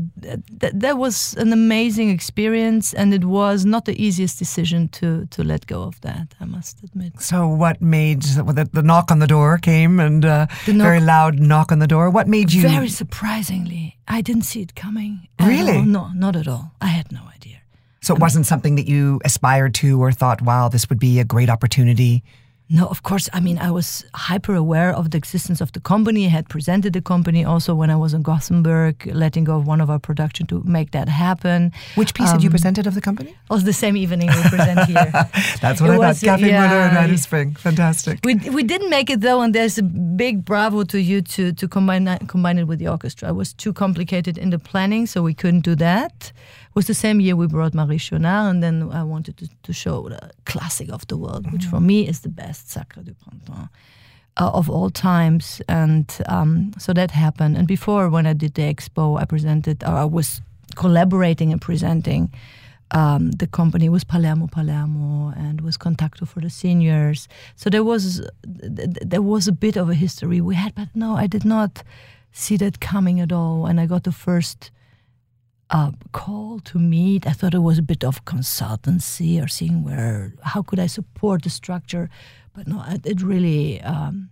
that, 0.61 0.79
that 0.79 0.97
was 0.97 1.33
an 1.37 1.51
amazing 1.51 2.09
experience, 2.09 2.93
and 2.93 3.13
it 3.13 3.25
was 3.25 3.65
not 3.65 3.83
the 3.85 3.93
easiest 4.01 4.39
decision 4.39 4.87
to 4.89 5.25
to 5.31 5.43
let 5.43 5.67
go 5.67 5.83
of 5.83 5.99
that. 6.01 6.33
I 6.39 6.45
must 6.45 6.83
admit. 6.83 7.19
So, 7.21 7.47
what 7.47 7.81
made 7.81 8.21
the, 8.21 8.69
the 8.71 8.81
knock 8.81 9.11
on 9.11 9.19
the 9.19 9.27
door 9.27 9.57
came 9.57 9.99
and 9.99 10.23
uh, 10.25 10.47
knock- 10.67 10.87
very 10.87 11.01
loud 11.01 11.39
knock 11.39 11.71
on 11.71 11.79
the 11.79 11.87
door? 11.87 12.09
What 12.09 12.27
made 12.27 12.53
you? 12.53 12.61
Very 12.61 12.89
surprisingly, 12.89 13.97
I 14.07 14.21
didn't 14.21 14.43
see 14.45 14.61
it 14.61 14.73
coming. 14.75 15.27
Really? 15.39 15.81
No, 15.81 16.11
not 16.15 16.35
at 16.35 16.47
all. 16.47 16.71
I 16.79 16.87
had 16.87 17.11
no 17.11 17.21
idea. 17.35 17.57
so, 18.01 18.15
it 18.15 18.21
wasn't 18.21 18.45
something 18.45 18.75
that 18.75 18.87
you 18.87 19.19
aspired 19.25 19.73
to 19.81 20.01
or 20.01 20.11
thought, 20.13 20.41
wow, 20.41 20.69
this 20.69 20.87
would 20.89 20.99
be 20.99 21.19
a 21.19 21.25
great 21.25 21.49
opportunity. 21.49 22.23
No, 22.67 22.87
of 22.87 23.03
course. 23.03 23.29
I 23.31 23.39
mean, 23.41 23.59
I 23.59 23.69
was 23.69 24.03
hyper 24.15 24.55
aware 24.55 24.91
of 24.91 25.11
the 25.11 25.17
existence 25.17 25.61
of 25.61 25.71
the 25.73 25.79
company. 25.79 26.25
I 26.25 26.29
had 26.29 26.49
presented 26.49 26.93
the 26.93 27.01
company 27.01 27.45
also 27.45 27.75
when 27.75 27.91
I 27.91 27.95
was 27.95 28.13
in 28.15 28.23
Gothenburg, 28.23 29.05
letting 29.13 29.43
go 29.43 29.55
of 29.57 29.67
one 29.67 29.81
of 29.81 29.89
our 29.91 29.99
production 29.99 30.47
to 30.47 30.63
make 30.65 30.89
that 30.89 31.07
happen. 31.07 31.71
Which 31.93 32.15
piece 32.15 32.31
had 32.31 32.41
you 32.41 32.47
Um, 32.49 32.53
presented 32.53 32.87
of 32.87 32.95
the 32.95 33.01
company? 33.01 33.29
It 33.29 33.53
was 33.53 33.65
the 33.65 33.73
same 33.73 33.95
evening 33.95 34.29
we 34.29 34.49
present 34.49 34.79
here. 34.89 35.11
That's 35.61 35.79
what 35.79 35.91
it 35.91 35.93
I 35.93 35.97
was, 35.99 36.19
thought. 36.19 36.39
Cafe 36.39 36.47
yeah, 36.49 36.67
Mueller 36.67 36.81
and 37.01 37.09
yeah. 37.11 37.15
Spring. 37.17 37.53
Fantastic. 37.53 38.19
We, 38.23 38.33
we 38.49 38.63
didn't 38.63 38.89
make 38.89 39.11
it 39.11 39.21
though, 39.21 39.41
and 39.43 39.53
there's 39.53 39.77
a 39.77 39.83
big 39.83 40.43
bravo 40.43 40.83
to 40.85 40.99
you 40.99 41.21
to 41.21 41.53
to 41.53 41.67
combine 41.67 42.05
that, 42.05 42.27
combine 42.27 42.57
it 42.57 42.65
with 42.67 42.79
the 42.79 42.87
orchestra. 42.87 43.29
It 43.29 43.35
was 43.35 43.53
too 43.53 43.73
complicated 43.73 44.37
in 44.39 44.49
the 44.49 44.57
planning, 44.57 45.05
so 45.05 45.21
we 45.21 45.35
couldn't 45.35 45.61
do 45.63 45.75
that. 45.75 46.31
Was 46.75 46.87
the 46.87 46.93
same 46.93 47.21
year 47.21 47.37
we 47.37 47.47
brought 47.47 47.73
Marie 47.73 47.97
Chouinard, 47.97 48.49
and 48.49 48.61
then 48.61 48.91
I 48.91 49.01
wanted 49.03 49.37
to, 49.37 49.47
to 49.63 49.73
show 49.73 50.09
the 50.09 50.31
classic 50.43 50.89
of 50.91 51.07
the 51.07 51.15
world, 51.15 51.49
which 51.53 51.65
for 51.65 51.79
me 51.79 52.05
is 52.05 52.19
the 52.19 52.29
best 52.29 52.69
Sacre 52.69 53.01
du 53.01 53.13
Printemps 53.13 53.69
uh, 54.37 54.51
of 54.53 54.69
all 54.69 54.89
times. 54.89 55.61
And 55.69 56.11
um, 56.27 56.71
so 56.77 56.91
that 56.91 57.11
happened. 57.11 57.55
And 57.57 57.65
before, 57.65 58.09
when 58.09 58.27
I 58.27 58.33
did 58.33 58.55
the 58.55 58.63
expo, 58.63 59.17
I 59.21 59.23
presented, 59.23 59.83
or 59.83 59.95
I 59.95 60.03
was 60.03 60.41
collaborating 60.75 61.53
and 61.53 61.61
presenting 61.61 62.29
um, 62.91 63.31
the 63.31 63.47
company 63.47 63.89
was 63.89 64.03
Palermo 64.03 64.47
Palermo 64.47 65.33
and 65.35 65.61
was 65.61 65.77
Kontakthof 65.77 66.27
for 66.27 66.41
the 66.41 66.49
seniors. 66.49 67.27
So 67.55 67.69
there 67.69 67.83
was 67.83 68.21
th- 68.43 68.75
th- 68.75 68.97
there 69.01 69.21
was 69.21 69.47
a 69.47 69.51
bit 69.51 69.77
of 69.77 69.89
a 69.89 69.93
history 69.95 70.41
we 70.41 70.55
had, 70.55 70.75
but 70.75 70.89
no, 70.93 71.15
I 71.15 71.27
did 71.27 71.45
not 71.45 71.83
see 72.31 72.57
that 72.57 72.79
coming 72.79 73.19
at 73.21 73.31
all. 73.31 73.65
And 73.65 73.79
I 73.79 73.85
got 73.85 74.03
the 74.03 74.11
first 74.11 74.71
uh, 75.69 75.91
call 76.11 76.59
to 76.59 76.79
meet. 76.79 77.25
I 77.27 77.31
thought 77.31 77.53
it 77.53 77.59
was 77.59 77.77
a 77.77 77.83
bit 77.83 78.03
of 78.03 78.25
consultancy 78.25 79.43
or 79.43 79.47
seeing 79.47 79.83
where 79.83 80.33
how 80.43 80.61
could 80.61 80.79
I 80.79 80.87
support 80.87 81.43
the 81.43 81.49
structure, 81.49 82.09
but 82.53 82.67
no, 82.67 82.83
it, 82.87 83.05
it 83.05 83.21
really. 83.21 83.81
Um, 83.81 84.29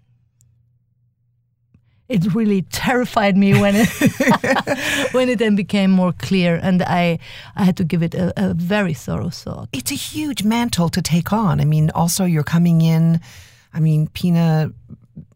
it 2.09 2.35
really 2.35 2.63
terrified 2.63 3.37
me 3.37 3.59
when 3.59 3.75
it 3.75 3.89
when 5.13 5.29
it 5.29 5.39
then 5.39 5.55
became 5.55 5.89
more 5.89 6.11
clear, 6.11 6.59
and 6.61 6.83
I 6.83 7.17
I 7.55 7.63
had 7.63 7.77
to 7.77 7.83
give 7.83 8.03
it 8.03 8.13
a, 8.13 8.33
a 8.35 8.53
very 8.53 8.93
thorough 8.93 9.29
thought. 9.29 9.69
It's 9.71 9.91
a 9.91 9.95
huge 9.95 10.43
mantle 10.43 10.89
to 10.89 11.01
take 11.01 11.31
on. 11.33 11.61
I 11.61 11.65
mean, 11.65 11.89
also 11.95 12.25
you're 12.25 12.43
coming 12.43 12.81
in. 12.81 13.21
I 13.73 13.79
mean, 13.79 14.07
Pina, 14.09 14.71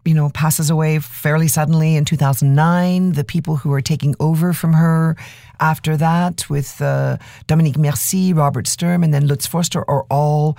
you 0.08 0.14
know, 0.14 0.30
passes 0.30 0.70
away 0.70 1.00
fairly 1.00 1.48
suddenly 1.48 1.96
in 1.96 2.06
2009. 2.06 3.12
The 3.12 3.24
people 3.24 3.58
who 3.58 3.74
are 3.74 3.82
taking 3.82 4.16
over 4.20 4.54
from 4.54 4.74
her 4.74 5.18
after 5.60 5.98
that, 5.98 6.50
with 6.50 6.82
uh, 6.82 7.18
Dominique 7.48 7.78
Mercy, 7.78 8.32
Robert 8.32 8.68
Sturm, 8.68 9.04
and 9.04 9.14
then 9.14 9.28
Lutz 9.28 9.46
Forster, 9.46 9.84
are 9.90 10.06
all 10.10 10.58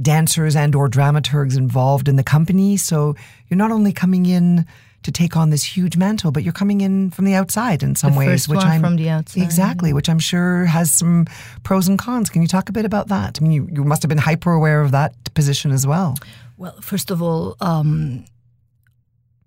dancers 0.00 0.54
and 0.54 0.74
or 0.74 0.88
dramaturgs 0.88 1.56
involved 1.56 2.08
in 2.08 2.16
the 2.16 2.22
company. 2.24 2.76
So 2.76 3.14
you're 3.48 3.56
not 3.56 3.70
only 3.70 3.92
coming 3.92 4.26
in 4.26 4.66
to 5.04 5.12
take 5.12 5.36
on 5.36 5.50
this 5.50 5.64
huge 5.64 5.96
mantle, 5.96 6.32
but 6.32 6.42
you're 6.42 6.52
coming 6.52 6.80
in 6.80 7.10
from 7.10 7.26
the 7.26 7.34
outside 7.34 7.82
in 7.82 7.94
some 7.94 8.12
The 8.12 8.18
ways, 8.18 8.28
first 8.28 8.48
which 8.48 8.56
one 8.56 8.66
I'm 8.66 8.80
from 8.80 8.96
the 8.96 9.08
outside, 9.08 9.42
exactly, 9.42 9.92
which 9.92 10.08
I'm 10.08 10.18
sure 10.18 10.64
has 10.64 10.92
some 10.92 11.26
pros 11.62 11.88
and 11.88 11.98
cons. 11.98 12.28
Can 12.30 12.42
you 12.42 12.48
talk 12.48 12.68
a 12.68 12.72
bit 12.72 12.84
about 12.84 13.08
that? 13.08 13.38
I 13.40 13.42
mean, 13.42 13.52
you, 13.52 13.68
you 13.70 13.84
must 13.84 14.02
have 14.02 14.08
been 14.08 14.18
hyper 14.18 14.52
aware 14.52 14.80
of 14.80 14.90
that 14.92 15.14
position 15.34 15.72
as 15.72 15.86
well. 15.86 16.16
Well, 16.56 16.80
first 16.80 17.10
of 17.10 17.20
all, 17.20 17.56
um, 17.60 18.24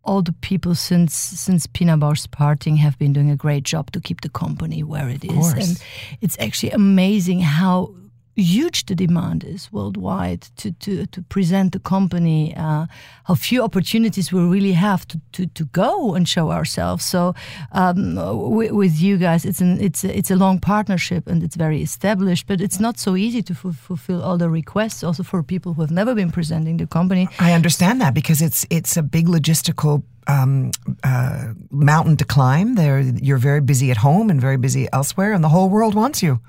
all 0.07 0.21
the 0.21 0.33
people 0.33 0.73
since 0.73 1.13
since 1.13 1.67
Pina 1.67 1.97
Bausch's 1.97 2.27
parting 2.27 2.77
have 2.77 2.97
been 2.97 3.13
doing 3.13 3.29
a 3.29 3.35
great 3.35 3.63
job 3.63 3.91
to 3.91 3.99
keep 3.99 4.21
the 4.21 4.29
company 4.29 4.81
where 4.81 5.09
it 5.09 5.23
is, 5.23 5.31
course. 5.31 5.67
and 5.67 5.83
it's 6.21 6.37
actually 6.39 6.71
amazing 6.71 7.41
how 7.41 7.93
huge 8.41 8.85
the 8.85 8.95
demand 8.95 9.43
is 9.43 9.71
worldwide 9.71 10.41
to 10.57 10.71
to, 10.71 11.05
to 11.07 11.21
present 11.21 11.71
the 11.71 11.79
company. 11.79 12.55
Uh, 12.55 12.85
how 13.23 13.35
few 13.35 13.63
opportunities 13.63 14.31
we 14.31 14.39
really 14.39 14.73
have 14.73 15.05
to, 15.07 15.19
to, 15.31 15.47
to 15.47 15.65
go 15.65 16.15
and 16.15 16.27
show 16.27 16.51
ourselves. 16.51 17.03
So 17.03 17.33
um, 17.73 18.15
with, 18.55 18.71
with 18.71 19.01
you 19.01 19.17
guys, 19.17 19.45
it's 19.45 19.61
an 19.61 19.81
it's 19.81 20.03
a, 20.03 20.17
it's 20.17 20.31
a 20.31 20.35
long 20.35 20.59
partnership 20.59 21.27
and 21.27 21.43
it's 21.43 21.55
very 21.55 21.81
established, 21.81 22.47
but 22.47 22.61
it's 22.61 22.79
not 22.79 22.99
so 22.99 23.15
easy 23.15 23.41
to 23.43 23.53
fu- 23.53 23.73
fulfill 23.73 24.21
all 24.21 24.37
the 24.37 24.49
requests. 24.49 25.03
Also 25.03 25.23
for 25.23 25.43
people 25.43 25.73
who 25.73 25.81
have 25.81 25.91
never 25.91 26.15
been 26.15 26.31
presenting 26.31 26.77
the 26.77 26.87
company. 26.87 27.27
I 27.39 27.53
understand 27.53 27.99
that 28.01 28.13
because 28.13 28.41
it's 28.41 28.65
it's 28.69 28.97
a 28.97 29.03
big 29.03 29.27
logistical 29.27 30.03
um, 30.27 30.71
uh, 31.03 31.53
mountain 31.71 32.17
to 32.17 32.25
climb. 32.25 32.75
There, 32.75 32.99
you're 32.99 33.37
very 33.37 33.61
busy 33.61 33.91
at 33.91 33.97
home 33.97 34.29
and 34.29 34.41
very 34.41 34.57
busy 34.57 34.87
elsewhere, 34.91 35.33
and 35.33 35.43
the 35.43 35.49
whole 35.49 35.69
world 35.69 35.95
wants 35.95 36.21
you. 36.21 36.39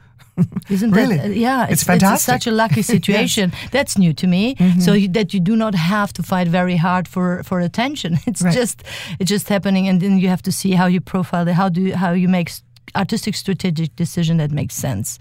Isn't 0.70 0.90
Really? 0.92 1.16
that 1.16 1.26
uh, 1.26 1.28
yeah? 1.34 1.66
It's 1.70 1.82
fantastic. 1.84 2.14
It's 2.14 2.44
such 2.44 2.46
a 2.46 2.54
lucky 2.54 2.82
situation. 2.94 3.52
That's 3.70 3.96
new 3.96 4.12
to 4.14 4.26
me. 4.26 4.54
Mm-hmm. 4.54 4.80
So 4.80 4.92
you, 4.92 5.08
that 5.12 5.32
you 5.32 5.40
do 5.40 5.56
not 5.56 5.74
have 5.74 6.12
to 6.12 6.22
fight 6.22 6.48
very 6.48 6.76
hard 6.76 7.08
for 7.08 7.42
for 7.44 7.60
attention. 7.60 8.18
It's 8.26 8.42
Right. 8.42 8.58
just 8.58 8.82
it's 9.18 9.30
just 9.30 9.48
happening, 9.48 9.88
and 9.88 10.00
then 10.00 10.18
you 10.18 10.28
have 10.28 10.42
to 10.42 10.50
see 10.52 10.76
how 10.76 10.88
you 10.88 11.00
profile 11.00 11.48
it, 11.50 11.54
how 11.54 11.68
do 11.70 11.80
you, 11.80 11.96
how 11.96 12.12
you 12.14 12.28
make 12.28 12.50
artistic 12.94 13.34
strategic 13.34 13.96
decision 13.96 14.38
that 14.38 14.50
makes 14.50 14.74
sense 14.74 15.18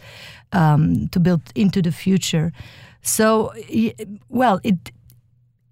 um, 0.53 1.07
to 1.09 1.19
build 1.19 1.41
into 1.55 1.81
the 1.81 1.91
future. 1.91 2.51
So 3.01 3.51
well, 4.29 4.59
it 4.63 4.75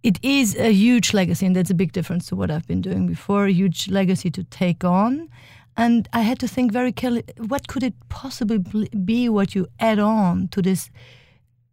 it 0.03 0.19
is 0.21 0.55
a 0.57 0.71
huge 0.71 1.13
legacy, 1.13 1.45
and 1.45 1.55
that's 1.55 1.71
a 1.71 1.75
big 1.75 1.91
difference 1.91 2.29
to 2.29 2.35
what 2.35 2.49
I've 2.51 2.67
been 2.67 2.81
doing 2.81 3.07
before. 3.07 3.45
A 3.47 3.51
huge 3.53 3.87
legacy 3.91 4.29
to 4.31 4.43
take 4.43 4.83
on. 4.87 5.29
And 5.77 6.07
I 6.13 6.21
had 6.21 6.39
to 6.39 6.47
think 6.47 6.71
very 6.71 6.91
carefully 6.91 7.23
what 7.37 7.67
could 7.67 7.83
it 7.83 7.93
possibly 8.09 8.59
be 9.03 9.29
what 9.29 9.55
you 9.55 9.67
add 9.79 9.99
on 9.99 10.47
to 10.49 10.61
this 10.61 10.89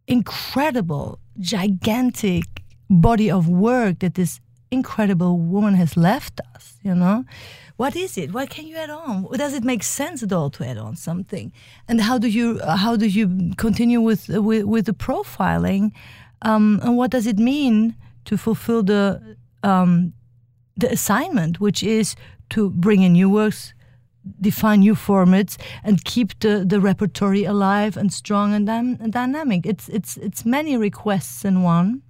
incredible, 0.07 1.19
gigantic 1.39 2.63
body 2.89 3.31
of 3.31 3.47
work 3.47 3.99
that 3.99 4.15
this 4.15 4.39
incredible 4.71 5.39
woman 5.39 5.75
has 5.75 5.95
left 5.95 6.41
us, 6.55 6.75
you 6.83 6.95
know? 6.95 7.23
What 7.77 7.95
is 7.95 8.17
it? 8.17 8.33
What 8.33 8.49
can 8.49 8.67
you 8.67 8.75
add 8.75 8.89
on? 8.89 9.27
Does 9.33 9.53
it 9.53 9.63
make 9.63 9.83
sense 9.83 10.21
at 10.21 10.31
all 10.31 10.49
to 10.51 10.65
add 10.65 10.77
on 10.77 10.95
something? 10.95 11.51
And 11.87 12.01
how 12.01 12.17
do 12.17 12.27
you 12.27 12.59
how 12.59 12.95
do 12.95 13.07
you 13.07 13.53
continue 13.57 13.99
with 13.99 14.29
with, 14.29 14.65
with 14.65 14.85
the 14.85 14.93
profiling? 14.93 15.91
Um, 16.43 16.79
and 16.83 16.97
what 16.97 17.09
does 17.09 17.25
it 17.25 17.39
mean 17.39 17.95
to 18.25 18.37
fulfill 18.37 18.83
the 18.83 19.37
um, 19.63 20.13
the 20.77 20.91
assignment, 20.91 21.59
which 21.59 21.81
is 21.81 22.15
to 22.49 22.69
bring 22.69 23.01
in 23.01 23.13
new 23.13 23.29
works, 23.29 23.73
define 24.39 24.79
new 24.79 24.95
formats, 24.95 25.57
and 25.83 26.03
keep 26.03 26.39
the, 26.39 26.63
the 26.65 26.79
repertory 26.79 27.43
alive 27.43 27.97
and 27.97 28.11
strong 28.11 28.53
and, 28.53 28.69
and 28.69 29.11
dynamic. 29.11 29.65
It's 29.65 29.89
it's 29.89 30.17
it's 30.17 30.45
many 30.45 30.77
requests 30.77 31.45
in 31.45 31.63
one. 31.63 32.01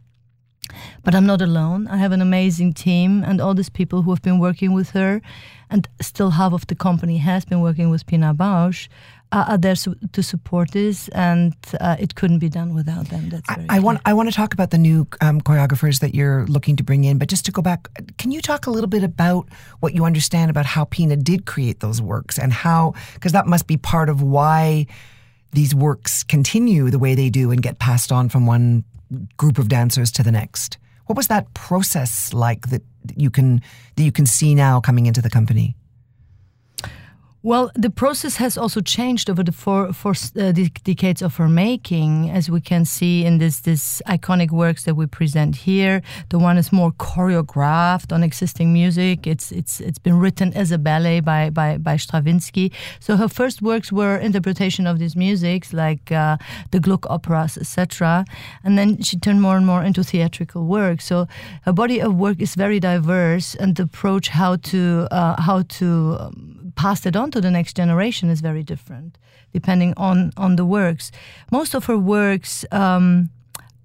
But 1.03 1.13
I'm 1.13 1.25
not 1.25 1.41
alone. 1.41 1.87
I 1.87 1.97
have 1.97 2.13
an 2.13 2.21
amazing 2.21 2.73
team 2.73 3.23
and 3.23 3.41
all 3.41 3.53
these 3.53 3.69
people 3.69 4.01
who 4.01 4.11
have 4.11 4.21
been 4.21 4.39
working 4.39 4.73
with 4.73 4.91
her, 4.91 5.21
and 5.69 5.87
still 6.01 6.31
half 6.31 6.53
of 6.53 6.65
the 6.67 6.75
company 6.75 7.17
has 7.17 7.45
been 7.45 7.61
working 7.61 7.89
with 7.89 8.05
Pina 8.05 8.33
Bausch, 8.33 8.87
are 9.33 9.57
there 9.57 9.75
su- 9.75 9.95
to 10.11 10.21
support 10.21 10.71
this, 10.71 11.07
and 11.09 11.55
uh, 11.81 11.95
it 11.99 12.15
couldn't 12.15 12.39
be 12.39 12.49
done 12.49 12.73
without 12.73 13.07
them. 13.09 13.29
That's 13.29 13.47
very 13.53 13.67
I, 13.69 13.77
I 13.77 13.79
want. 13.79 13.99
I 14.05 14.13
want 14.13 14.29
to 14.29 14.35
talk 14.35 14.53
about 14.53 14.69
the 14.69 14.77
new 14.77 15.07
um, 15.21 15.41
choreographers 15.41 15.99
that 15.99 16.13
you're 16.13 16.45
looking 16.47 16.75
to 16.75 16.83
bring 16.83 17.03
in, 17.03 17.17
but 17.17 17.29
just 17.29 17.45
to 17.45 17.51
go 17.51 17.61
back, 17.61 17.87
can 18.17 18.31
you 18.31 18.41
talk 18.41 18.67
a 18.67 18.71
little 18.71 18.89
bit 18.89 19.03
about 19.03 19.47
what 19.79 19.93
you 19.93 20.05
understand 20.05 20.51
about 20.51 20.65
how 20.65 20.85
Pina 20.85 21.15
did 21.15 21.45
create 21.45 21.79
those 21.79 22.01
works 22.01 22.37
and 22.37 22.53
how 22.53 22.93
because 23.15 23.31
that 23.31 23.47
must 23.47 23.67
be 23.67 23.77
part 23.77 24.09
of 24.09 24.21
why 24.21 24.85
these 25.51 25.73
works 25.73 26.23
continue 26.23 26.89
the 26.89 26.99
way 26.99 27.15
they 27.15 27.29
do 27.29 27.51
and 27.51 27.61
get 27.61 27.79
passed 27.79 28.11
on 28.11 28.29
from 28.29 28.45
one 28.45 28.83
group 29.37 29.57
of 29.57 29.67
dancers 29.67 30.11
to 30.11 30.23
the 30.23 30.31
next. 30.31 30.77
What 31.05 31.17
was 31.17 31.27
that 31.27 31.53
process 31.53 32.33
like 32.33 32.69
that 32.69 32.81
you 33.15 33.29
can 33.29 33.61
that 33.95 34.03
you 34.03 34.11
can 34.11 34.25
see 34.25 34.55
now 34.55 34.79
coming 34.79 35.05
into 35.05 35.21
the 35.21 35.29
company? 35.29 35.75
Well, 37.45 37.71
the 37.75 37.89
process 37.89 38.37
has 38.37 38.57
also 38.57 38.79
changed 38.79 39.29
over 39.29 39.43
the 39.43 39.51
four, 39.51 39.91
four 39.91 40.13
uh, 40.39 40.53
decades 40.53 41.21
of 41.21 41.35
her 41.35 41.49
making, 41.49 42.29
as 42.29 42.49
we 42.49 42.61
can 42.61 42.85
see 42.85 43.25
in 43.25 43.37
this 43.37 43.59
this 43.59 44.01
iconic 44.07 44.49
works 44.49 44.85
that 44.85 44.95
we 44.95 45.07
present 45.07 45.57
here. 45.57 46.01
The 46.29 46.39
one 46.39 46.57
is 46.57 46.71
more 46.71 46.93
choreographed 46.93 48.13
on 48.13 48.23
existing 48.23 48.71
music. 48.71 49.27
It's 49.27 49.51
it's 49.51 49.81
it's 49.81 49.99
been 49.99 50.19
written 50.19 50.53
as 50.53 50.71
a 50.71 50.77
ballet 50.77 51.19
by 51.19 51.49
by, 51.49 51.77
by 51.77 51.97
Stravinsky. 51.97 52.71
So 53.01 53.17
her 53.17 53.27
first 53.27 53.61
works 53.61 53.91
were 53.91 54.17
interpretation 54.17 54.87
of 54.87 54.99
these 54.99 55.17
musics, 55.17 55.73
like 55.73 56.13
uh, 56.13 56.37
the 56.71 56.79
Gluck 56.79 57.05
operas, 57.09 57.57
etc. 57.57 58.23
And 58.63 58.77
then 58.77 59.01
she 59.01 59.19
turned 59.19 59.41
more 59.41 59.57
and 59.57 59.65
more 59.65 59.83
into 59.83 60.01
theatrical 60.01 60.65
work. 60.65 61.01
So 61.01 61.27
her 61.63 61.73
body 61.73 61.99
of 61.99 62.15
work 62.15 62.39
is 62.39 62.55
very 62.55 62.79
diverse, 62.79 63.53
and 63.53 63.75
the 63.75 63.83
approach 63.83 64.29
how 64.29 64.55
to 64.71 65.09
uh, 65.11 65.41
how 65.41 65.63
to 65.79 66.17
um, 66.21 66.62
passed 66.75 67.05
it 67.05 67.15
on 67.15 67.31
to 67.31 67.41
the 67.41 67.51
next 67.51 67.75
generation 67.75 68.29
is 68.29 68.41
very 68.41 68.63
different, 68.63 69.17
depending 69.53 69.93
on 69.97 70.31
on 70.37 70.55
the 70.55 70.65
works. 70.65 71.11
Most 71.51 71.75
of 71.75 71.85
her 71.85 71.97
works. 71.97 72.65
Um, 72.71 73.29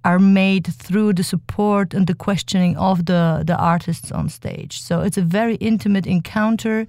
are 0.04 0.20
made 0.20 0.66
through 0.66 1.12
the 1.12 1.24
support 1.24 1.92
and 1.92 2.06
the 2.06 2.14
questioning 2.14 2.76
of 2.76 3.06
the, 3.06 3.42
the 3.44 3.56
artists 3.56 4.12
on 4.12 4.28
stage. 4.28 4.80
So 4.80 5.00
it's 5.00 5.18
a 5.18 5.22
very 5.22 5.56
intimate 5.56 6.06
encounter 6.06 6.86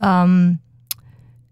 um, 0.00 0.58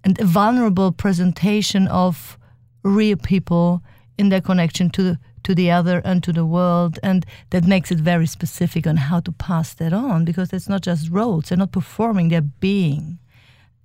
and 0.02 0.18
a 0.18 0.24
vulnerable 0.24 0.92
presentation 0.92 1.86
of 1.88 2.38
real 2.82 3.16
people 3.16 3.82
in 4.18 4.30
their 4.30 4.40
connection 4.40 4.90
to 4.90 5.16
to 5.44 5.54
the 5.54 5.70
other 5.70 6.00
and 6.04 6.22
to 6.22 6.32
the 6.32 6.44
world. 6.44 6.98
And 7.02 7.24
that 7.50 7.64
makes 7.64 7.90
it 7.90 7.98
very 7.98 8.26
specific 8.26 8.86
on 8.86 8.96
how 8.96 9.20
to 9.20 9.32
pass 9.32 9.74
that 9.74 9.92
on 9.92 10.24
because 10.24 10.52
it's 10.52 10.68
not 10.68 10.80
just 10.80 11.10
roles, 11.10 11.48
they're 11.48 11.58
not 11.58 11.72
performing, 11.72 12.30
they're 12.30 12.40
being. 12.40 13.18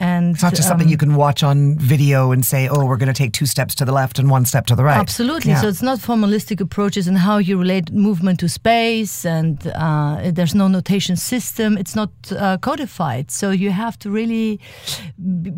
And 0.02 0.34
it's 0.34 0.44
not 0.44 0.54
just 0.54 0.68
um, 0.68 0.72
something 0.72 0.88
you 0.88 0.98
can 0.98 1.16
watch 1.16 1.44
on 1.44 1.78
video 1.78 2.32
and 2.32 2.46
say, 2.46 2.70
"Oh, 2.70 2.86
we're 2.86 2.96
going 2.96 3.14
to 3.14 3.22
take 3.24 3.34
two 3.34 3.46
steps 3.46 3.76
to 3.76 3.86
the 3.86 3.92
left 3.92 4.18
and 4.18 4.30
one 4.30 4.46
step 4.46 4.66
to 4.68 4.76
the 4.76 4.84
right." 4.84 4.98
Absolutely. 4.98 5.52
Yeah. 5.52 5.62
So 5.62 5.68
it's 5.68 5.82
not 5.82 6.00
formalistic 6.00 6.62
approaches 6.62 7.08
and 7.08 7.18
how 7.18 7.38
you 7.38 7.60
relate 7.60 7.92
movement 7.92 8.40
to 8.40 8.48
space, 8.48 9.26
and 9.26 9.68
uh, 9.76 10.32
there's 10.32 10.56
no 10.56 10.70
notation 10.70 11.18
system. 11.18 11.78
It's 11.78 11.96
not 11.96 12.12
uh, 12.32 12.58
codified. 12.60 13.30
So 13.30 13.52
you 13.52 13.72
have 13.72 14.00
to 14.00 14.10
really 14.10 14.62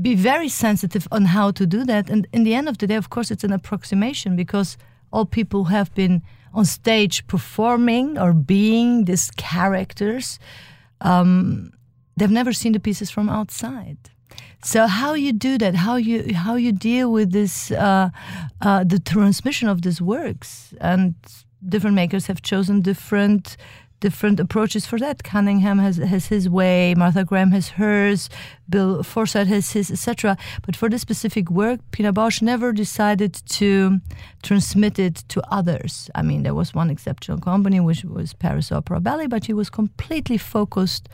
be 0.02 0.16
very 0.16 0.50
sensitive 0.50 1.08
on 1.12 1.26
how 1.26 1.52
to 1.52 1.68
do 1.68 1.86
that. 1.86 2.10
And 2.10 2.28
in 2.34 2.44
the 2.44 2.56
end 2.56 2.68
of 2.68 2.80
the 2.80 2.88
day, 2.88 2.96
of 2.96 3.10
course, 3.10 3.30
it's 3.30 3.44
an 3.44 3.54
approximation 3.54 4.36
because 4.36 4.76
all 5.12 5.26
people 5.26 5.66
have 5.66 5.94
been 5.94 6.24
on 6.54 6.66
stage 6.66 7.28
performing 7.28 8.18
or 8.18 8.34
being 8.34 9.06
these 9.06 9.30
characters. 9.38 10.40
Um, 11.02 11.72
they've 12.18 12.32
never 12.32 12.54
seen 12.54 12.72
the 12.74 12.80
pieces 12.80 13.12
from 13.12 13.30
outside. 13.30 13.98
So 14.64 14.86
how 14.86 15.14
you 15.16 15.34
do 15.34 15.58
that? 15.58 15.76
How 15.76 15.96
you 15.96 16.36
how 16.36 16.56
you 16.56 16.72
deal 16.72 17.12
with 17.12 17.32
this 17.32 17.72
uh, 17.72 18.10
uh, 18.62 18.84
the 18.84 19.00
transmission 19.00 19.68
of 19.68 19.82
these 19.82 20.02
works? 20.02 20.74
And 20.80 21.16
different 21.68 21.96
makers 21.96 22.28
have 22.28 22.42
chosen 22.42 22.82
different 22.82 23.58
different 24.02 24.40
approaches 24.40 24.86
for 24.86 25.00
that. 25.00 25.24
Cunningham 25.24 25.80
has 25.80 25.98
has 25.98 26.28
his 26.28 26.48
way, 26.48 26.94
Martha 26.96 27.24
Graham 27.24 27.52
has 27.52 27.70
hers, 27.70 28.30
Bill 28.70 29.02
Forsythe 29.02 29.48
has 29.48 29.72
his, 29.72 29.90
etc. 29.90 30.38
But 30.64 30.76
for 30.76 30.90
this 30.90 31.02
specific 31.02 31.50
work, 31.50 31.80
Pina 31.92 32.14
Bausch 32.14 32.42
never 32.42 32.72
decided 32.72 33.34
to 33.34 34.00
transmit 34.44 35.00
it 35.00 35.24
to 35.30 35.42
others. 35.52 36.12
I 36.14 36.22
mean, 36.22 36.44
there 36.44 36.56
was 36.56 36.76
one 36.76 36.92
exceptional 36.92 37.40
company, 37.40 37.80
which 37.80 38.04
was 38.04 38.34
Paris 38.34 38.72
Opera 38.72 39.00
Ballet, 39.00 39.28
but 39.28 39.46
he 39.46 39.54
was 39.54 39.72
completely 39.72 40.38
focused 40.38 41.10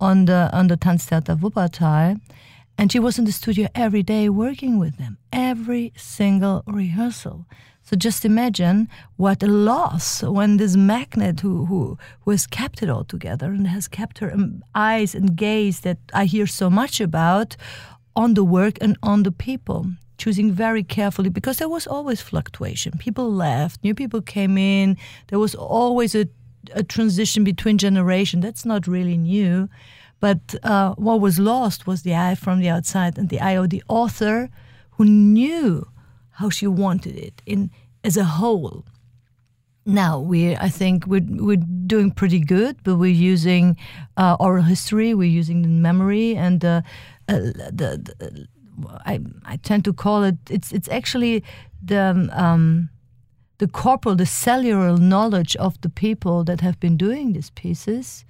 on 0.00 0.24
the 0.24 0.50
on 0.52 0.66
the 0.66 0.76
Tanztheater 0.76 1.36
Wuppertal 1.38 2.20
and 2.78 2.92
she 2.92 3.00
was 3.00 3.18
in 3.18 3.24
the 3.24 3.32
studio 3.32 3.68
every 3.74 4.04
day 4.04 4.28
working 4.28 4.78
with 4.78 4.96
them, 4.98 5.18
every 5.32 5.92
single 5.96 6.62
rehearsal. 6.66 7.44
So 7.82 7.96
just 7.96 8.24
imagine 8.24 8.88
what 9.16 9.42
a 9.42 9.46
loss 9.48 10.22
when 10.22 10.58
this 10.58 10.76
magnet 10.76 11.40
who, 11.40 11.64
who, 11.66 11.98
who 12.20 12.30
has 12.30 12.46
kept 12.46 12.82
it 12.82 12.88
all 12.88 13.04
together 13.04 13.46
and 13.46 13.66
has 13.66 13.88
kept 13.88 14.18
her 14.18 14.32
um, 14.32 14.62
eyes 14.74 15.14
and 15.14 15.34
gaze 15.34 15.80
that 15.80 15.98
I 16.14 16.26
hear 16.26 16.46
so 16.46 16.70
much 16.70 17.00
about 17.00 17.56
on 18.14 18.34
the 18.34 18.44
work 18.44 18.78
and 18.80 18.96
on 19.02 19.22
the 19.22 19.32
people, 19.32 19.86
choosing 20.18 20.52
very 20.52 20.84
carefully 20.84 21.30
because 21.30 21.56
there 21.56 21.68
was 21.68 21.86
always 21.86 22.20
fluctuation. 22.20 22.92
People 22.98 23.32
left, 23.32 23.82
new 23.82 23.94
people 23.94 24.20
came 24.20 24.56
in, 24.56 24.96
there 25.28 25.38
was 25.38 25.54
always 25.54 26.14
a, 26.14 26.28
a 26.74 26.84
transition 26.84 27.42
between 27.42 27.78
generation. 27.78 28.40
That's 28.40 28.66
not 28.66 28.86
really 28.86 29.16
new. 29.16 29.68
But 30.20 30.54
uh, 30.62 30.94
what 30.94 31.20
was 31.20 31.38
lost 31.38 31.86
was 31.86 32.02
the 32.02 32.14
eye 32.14 32.34
from 32.34 32.60
the 32.60 32.68
outside 32.68 33.18
and 33.18 33.28
the 33.28 33.40
eye 33.40 33.52
of 33.52 33.70
the 33.70 33.82
author 33.88 34.50
who 34.92 35.04
knew 35.04 35.88
how 36.30 36.50
she 36.50 36.66
wanted 36.66 37.16
it 37.16 37.42
in 37.46 37.70
as 38.02 38.16
a 38.16 38.24
whole. 38.24 38.84
Now 39.86 40.18
we, 40.18 40.54
I 40.56 40.68
think 40.68 41.06
we're 41.06 41.26
we're 41.26 41.64
doing 41.86 42.10
pretty 42.10 42.40
good, 42.40 42.76
but 42.82 42.96
we're 42.96 43.22
using 43.34 43.76
uh, 44.16 44.36
oral 44.38 44.64
history, 44.64 45.14
we're 45.14 45.38
using 45.40 45.62
the 45.62 45.68
memory, 45.68 46.36
and 46.36 46.62
uh, 46.64 46.82
the, 47.26 47.72
the, 47.72 48.48
I 49.06 49.20
I 49.44 49.56
tend 49.56 49.84
to 49.84 49.92
call 49.92 50.24
it 50.24 50.36
it's 50.50 50.72
it's 50.72 50.88
actually 50.88 51.42
the 51.82 52.28
um, 52.32 52.90
the 53.58 53.68
corporal, 53.68 54.14
the 54.14 54.26
cellular 54.26 54.96
knowledge 54.98 55.56
of 55.56 55.80
the 55.80 55.88
people 55.88 56.44
that 56.44 56.60
have 56.60 56.78
been 56.78 56.96
doing 56.96 57.32
these 57.32 57.50
pieces 57.50 58.24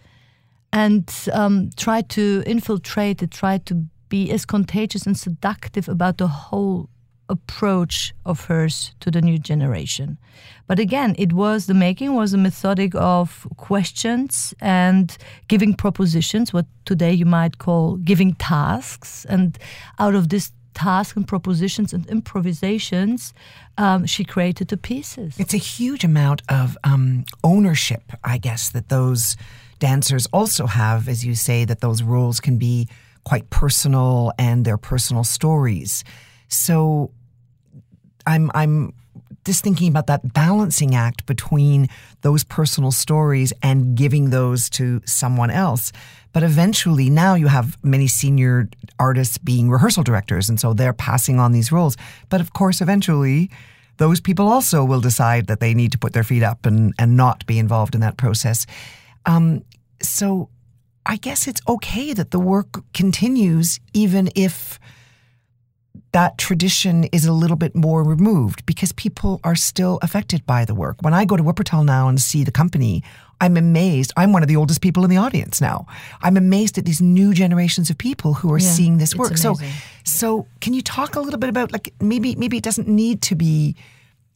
and 0.73 1.13
um, 1.33 1.71
try 1.77 2.03
to 2.03 2.43
infiltrate 2.47 3.23
it, 3.23 3.31
try 3.31 3.59
to 3.59 3.87
be 4.09 4.31
as 4.31 4.45
contagious 4.45 5.07
and 5.07 5.17
seductive 5.17 5.89
about 5.89 6.19
the 6.19 6.27
whole 6.27 6.89
approach 7.29 8.15
of 8.25 8.47
hers 8.47 8.95
to 9.01 9.11
the 9.11 9.21
new 9.21 9.39
generation. 9.39 10.19
But 10.67 10.79
again, 10.79 11.15
it 11.19 11.33
was 11.33 11.67
the 11.67 11.75
making 11.75 12.15
was 12.15 12.33
a 12.33 12.39
methodic 12.39 12.95
of 12.95 13.47
questions 13.57 14.55
and 14.61 15.17
giving 15.49 15.75
propositions, 15.75 16.53
what 16.53 16.67
today 16.85 17.13
you 17.13 17.27
might 17.27 17.59
call 17.59 17.97
giving 17.97 18.35
tasks. 18.35 19.27
And 19.27 19.59
out 19.99 20.15
of 20.15 20.29
this 20.29 20.53
task 20.75 21.17
and 21.17 21.27
propositions 21.27 21.93
and 21.93 22.07
improvisations, 22.07 23.35
um, 23.77 24.07
she 24.07 24.25
created 24.25 24.69
the 24.69 24.77
pieces. 24.77 25.35
It's 25.39 25.55
a 25.55 25.59
huge 25.59 26.05
amount 26.05 26.43
of 26.49 26.79
um, 26.85 27.25
ownership, 27.43 28.13
I 28.25 28.39
guess, 28.39 28.71
that 28.71 28.89
those 28.89 29.37
dancers 29.79 30.27
also 30.33 30.67
have, 30.67 31.09
as 31.09 31.25
you 31.25 31.35
say, 31.35 31.65
that 31.65 31.81
those 31.81 32.03
roles 32.03 32.41
can 32.41 32.59
be 32.59 32.89
quite 33.25 33.51
personal 33.51 34.33
and 34.39 34.65
their 34.65 34.79
personal 34.79 35.25
stories. 35.25 36.05
So 36.49 37.11
I'm 38.27 38.51
I'm 38.55 38.95
just 39.45 39.65
thinking 39.65 39.89
about 39.89 40.07
that 40.09 40.35
balancing 40.35 40.95
act 40.95 41.25
between 41.27 41.89
those 42.21 42.45
personal 42.45 42.91
stories 42.91 43.53
and 43.63 43.97
giving 43.97 44.31
those 44.31 44.69
to 44.71 45.01
someone 45.07 45.51
else. 45.51 45.93
But 46.33 46.43
eventually, 46.43 47.09
now 47.09 47.35
you 47.35 47.47
have 47.49 47.83
many 47.83 48.07
senior 48.07 48.69
artists 48.99 49.39
being 49.39 49.71
rehearsal 49.71 50.03
directors, 50.03 50.49
and 50.49 50.61
so 50.61 50.75
they're 50.75 50.93
passing 50.93 51.41
on 51.41 51.53
these 51.53 51.73
roles. 51.73 51.97
But 52.29 52.41
of 52.41 52.53
course, 52.53 52.81
eventually, 52.81 53.51
those 53.97 54.21
people 54.21 54.49
also 54.49 54.85
will 54.85 55.01
decide 55.01 55.47
that 55.47 55.61
they 55.61 55.75
need 55.75 55.93
to 55.93 55.99
put 55.99 56.13
their 56.13 56.25
feet 56.25 56.43
up 56.43 56.67
and, 56.67 56.93
and 56.99 57.17
not 57.17 57.47
be 57.47 57.59
involved 57.59 57.95
in 57.95 58.01
that 58.03 58.17
process. 58.17 58.67
Um, 59.29 59.63
so 60.03 60.49
I 61.07 61.17
guess 61.17 61.47
it's 61.47 61.61
okay 61.69 62.13
that 62.15 62.31
the 62.31 62.41
work 62.41 62.83
continues 62.95 63.79
even 63.93 64.31
if 64.35 64.81
that 66.13 66.39
tradition 66.39 67.05
is 67.05 67.27
a 67.27 67.33
little 67.33 67.57
bit 67.57 67.75
more 67.75 68.03
removed 68.03 68.65
because 68.65 68.93
people 68.93 69.41
are 69.45 69.55
still 69.55 69.99
affected 70.01 70.47
by 70.47 70.65
the 70.65 70.75
work. 70.75 70.97
When 71.03 71.13
I 71.13 71.27
go 71.27 71.37
to 71.37 71.43
Wuppertal 71.43 71.85
now 71.85 72.09
and 72.09 72.19
see 72.19 72.45
the 72.45 72.51
company, 72.51 73.03
I'm 73.41 73.59
amazed. 73.59 74.13
I'm 74.17 74.33
one 74.33 74.43
of 74.43 74.49
the 74.49 74.57
oldest 74.57 74.81
people 74.81 75.05
in 75.05 75.11
the 75.11 75.19
audience 75.19 75.61
now. 75.61 75.87
I'm 76.23 76.39
amazed 76.39 76.79
at 76.79 76.87
these 76.87 77.03
new 77.03 77.35
generations 77.35 77.91
of 77.91 77.99
people 77.99 78.35
who 78.35 78.51
are 78.53 78.59
yeah, 78.59 78.69
seeing 78.69 78.97
this 78.97 79.15
work. 79.15 79.37
So 79.37 79.57
so 80.05 80.47
can 80.61 80.73
you 80.73 80.83
talk 80.83 81.15
a 81.15 81.21
little 81.21 81.39
bit 81.39 81.51
about 81.51 81.73
like 81.73 81.93
maybe 82.01 82.35
maybe 82.37 82.57
it 82.57 82.65
doesn't 82.65 82.89
need 82.89 83.21
to 83.23 83.35
be 83.35 83.77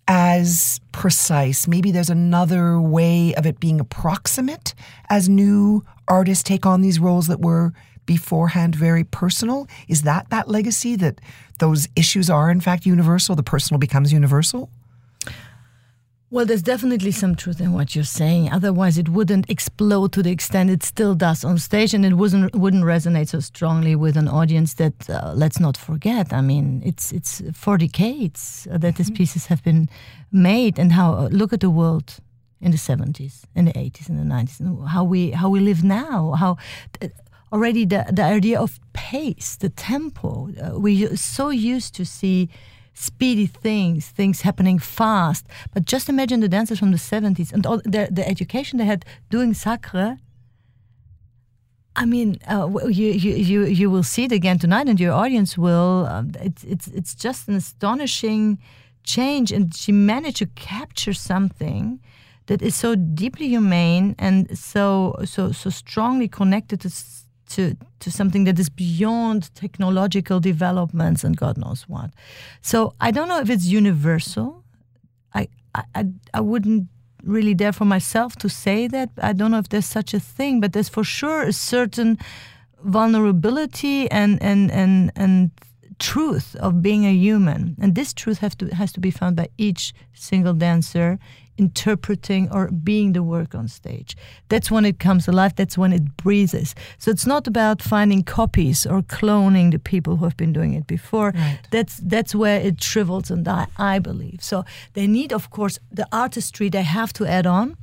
as 0.08 0.80
precise. 0.92 1.66
Maybe 1.66 1.92
there's 1.92 2.10
another 2.10 2.80
way 2.80 3.34
of 3.34 3.46
it 3.46 3.60
being 3.60 3.80
approximate 3.80 4.74
as 5.08 5.28
new 5.28 5.84
artists 6.08 6.42
take 6.42 6.66
on 6.66 6.80
these 6.80 6.98
roles 6.98 7.26
that 7.28 7.40
were 7.40 7.72
beforehand 8.06 8.74
very 8.74 9.04
personal. 9.04 9.68
Is 9.88 10.02
that 10.02 10.28
that 10.30 10.48
legacy 10.48 10.96
that 10.96 11.20
those 11.60 11.88
issues 11.94 12.28
are 12.28 12.50
in 12.50 12.60
fact 12.60 12.84
universal? 12.84 13.36
The 13.36 13.42
personal 13.42 13.78
becomes 13.78 14.12
universal? 14.12 14.70
Well, 16.32 16.46
there's 16.46 16.62
definitely 16.62 17.10
some 17.10 17.34
truth 17.34 17.60
in 17.60 17.74
what 17.74 17.94
you're 17.94 18.04
saying. 18.04 18.50
Otherwise, 18.50 18.96
it 18.96 19.10
wouldn't 19.10 19.50
explode 19.50 20.12
to 20.12 20.22
the 20.22 20.30
extent 20.30 20.70
it 20.70 20.82
still 20.82 21.14
does 21.14 21.44
on 21.44 21.58
stage, 21.58 21.92
and 21.92 22.06
it 22.06 22.14
wouldn't 22.14 22.54
wouldn't 22.54 22.84
resonate 22.84 23.28
so 23.28 23.40
strongly 23.40 23.94
with 23.94 24.16
an 24.16 24.28
audience. 24.28 24.72
That 24.72 25.10
uh, 25.10 25.34
let's 25.36 25.60
not 25.60 25.76
forget. 25.76 26.32
I 26.32 26.40
mean, 26.40 26.80
it's 26.86 27.12
it's 27.12 27.42
for 27.52 27.76
decades 27.76 28.66
that 28.70 28.80
mm-hmm. 28.80 28.96
these 28.96 29.10
pieces 29.10 29.46
have 29.48 29.62
been 29.62 29.90
made, 30.30 30.78
and 30.78 30.92
how 30.92 31.12
uh, 31.12 31.28
look 31.30 31.52
at 31.52 31.60
the 31.60 31.68
world 31.68 32.16
in 32.62 32.70
the 32.70 32.78
70s, 32.78 33.44
in 33.54 33.66
the 33.66 33.72
80s, 33.72 34.08
in 34.08 34.16
the 34.16 34.34
90s, 34.34 34.58
and 34.58 34.88
how 34.88 35.04
we 35.04 35.32
how 35.32 35.50
we 35.50 35.60
live 35.60 35.84
now. 35.84 36.32
How 36.32 36.56
already 37.52 37.84
the, 37.84 38.06
the 38.10 38.22
idea 38.22 38.58
of 38.58 38.80
pace, 38.94 39.56
the 39.56 39.68
tempo. 39.68 40.48
Uh, 40.48 40.80
we're 40.80 41.14
so 41.14 41.50
used 41.50 41.94
to 41.96 42.06
see 42.06 42.48
speedy 42.94 43.46
things, 43.46 44.08
things 44.08 44.42
happening 44.42 44.78
fast. 44.78 45.46
But 45.72 45.84
just 45.84 46.08
imagine 46.08 46.40
the 46.40 46.48
dancers 46.48 46.78
from 46.78 46.90
the 46.90 46.98
70s 46.98 47.52
and 47.52 47.66
all 47.66 47.78
the, 47.84 48.08
the 48.10 48.26
education 48.26 48.78
they 48.78 48.84
had 48.84 49.04
doing 49.30 49.54
sacre. 49.54 50.18
I 51.94 52.06
mean, 52.06 52.38
uh, 52.50 52.68
you, 52.86 53.10
you, 53.10 53.34
you, 53.34 53.64
you 53.64 53.90
will 53.90 54.02
see 54.02 54.24
it 54.24 54.32
again 54.32 54.58
tonight, 54.58 54.88
and 54.88 54.98
your 54.98 55.12
audience 55.12 55.58
will. 55.58 56.06
Um, 56.06 56.32
it's, 56.40 56.64
it's, 56.64 56.86
it's 56.88 57.14
just 57.14 57.48
an 57.48 57.54
astonishing 57.54 58.58
change. 59.04 59.52
And 59.52 59.74
she 59.74 59.92
managed 59.92 60.38
to 60.38 60.46
capture 60.46 61.12
something 61.12 62.00
that 62.46 62.62
is 62.62 62.74
so 62.74 62.94
deeply 62.94 63.48
humane 63.48 64.14
and 64.18 64.58
so, 64.58 65.16
so, 65.24 65.52
so 65.52 65.70
strongly 65.70 66.28
connected 66.28 66.80
to 66.80 66.90
to, 67.52 67.76
to 68.00 68.10
something 68.10 68.44
that 68.44 68.58
is 68.58 68.68
beyond 68.68 69.54
technological 69.54 70.40
developments 70.40 71.24
and 71.24 71.36
God 71.36 71.56
knows 71.56 71.82
what. 71.88 72.10
So 72.60 72.94
I 73.00 73.10
don't 73.10 73.28
know 73.28 73.40
if 73.40 73.50
it's 73.50 73.66
universal. 73.66 74.64
I, 75.34 75.48
I, 75.74 76.06
I 76.34 76.40
wouldn't 76.40 76.88
really 77.22 77.54
dare 77.54 77.72
for 77.72 77.84
myself 77.84 78.36
to 78.36 78.48
say 78.48 78.88
that. 78.88 79.10
I 79.22 79.32
don't 79.32 79.50
know 79.50 79.58
if 79.58 79.68
there's 79.68 79.86
such 79.86 80.14
a 80.14 80.20
thing, 80.20 80.60
but 80.60 80.72
there's 80.72 80.88
for 80.88 81.04
sure 81.04 81.42
a 81.42 81.52
certain 81.52 82.18
vulnerability 82.82 84.10
and, 84.10 84.42
and, 84.42 84.70
and, 84.70 85.12
and 85.14 85.50
truth 85.98 86.56
of 86.56 86.82
being 86.82 87.06
a 87.06 87.12
human. 87.12 87.76
And 87.80 87.94
this 87.94 88.12
truth 88.12 88.38
have 88.38 88.56
to, 88.58 88.74
has 88.74 88.92
to 88.92 89.00
be 89.00 89.10
found 89.10 89.36
by 89.36 89.48
each 89.56 89.94
single 90.14 90.54
dancer 90.54 91.18
interpreting 91.58 92.50
or 92.50 92.68
being 92.70 93.12
the 93.12 93.22
work 93.22 93.54
on 93.54 93.68
stage. 93.68 94.16
That's 94.48 94.70
when 94.70 94.84
it 94.84 94.98
comes 94.98 95.28
alive, 95.28 95.54
that's 95.54 95.76
when 95.76 95.92
it 95.92 96.16
breathes. 96.16 96.74
So 96.98 97.10
it's 97.10 97.26
not 97.26 97.46
about 97.46 97.82
finding 97.82 98.22
copies 98.22 98.86
or 98.86 99.02
cloning 99.02 99.70
the 99.70 99.78
people 99.78 100.16
who 100.16 100.24
have 100.24 100.36
been 100.36 100.52
doing 100.52 100.74
it 100.74 100.86
before. 100.86 101.32
Right. 101.34 101.58
That's 101.70 101.96
that's 101.98 102.34
where 102.34 102.60
it 102.60 102.82
shrivels 102.82 103.30
and 103.30 103.44
die, 103.44 103.66
I 103.76 103.98
believe. 103.98 104.42
So 104.42 104.64
they 104.94 105.06
need, 105.06 105.32
of 105.32 105.50
course, 105.50 105.78
the 105.90 106.06
artistry 106.10 106.68
they 106.68 106.82
have 106.82 107.12
to 107.14 107.26
add 107.26 107.46
on. 107.46 107.76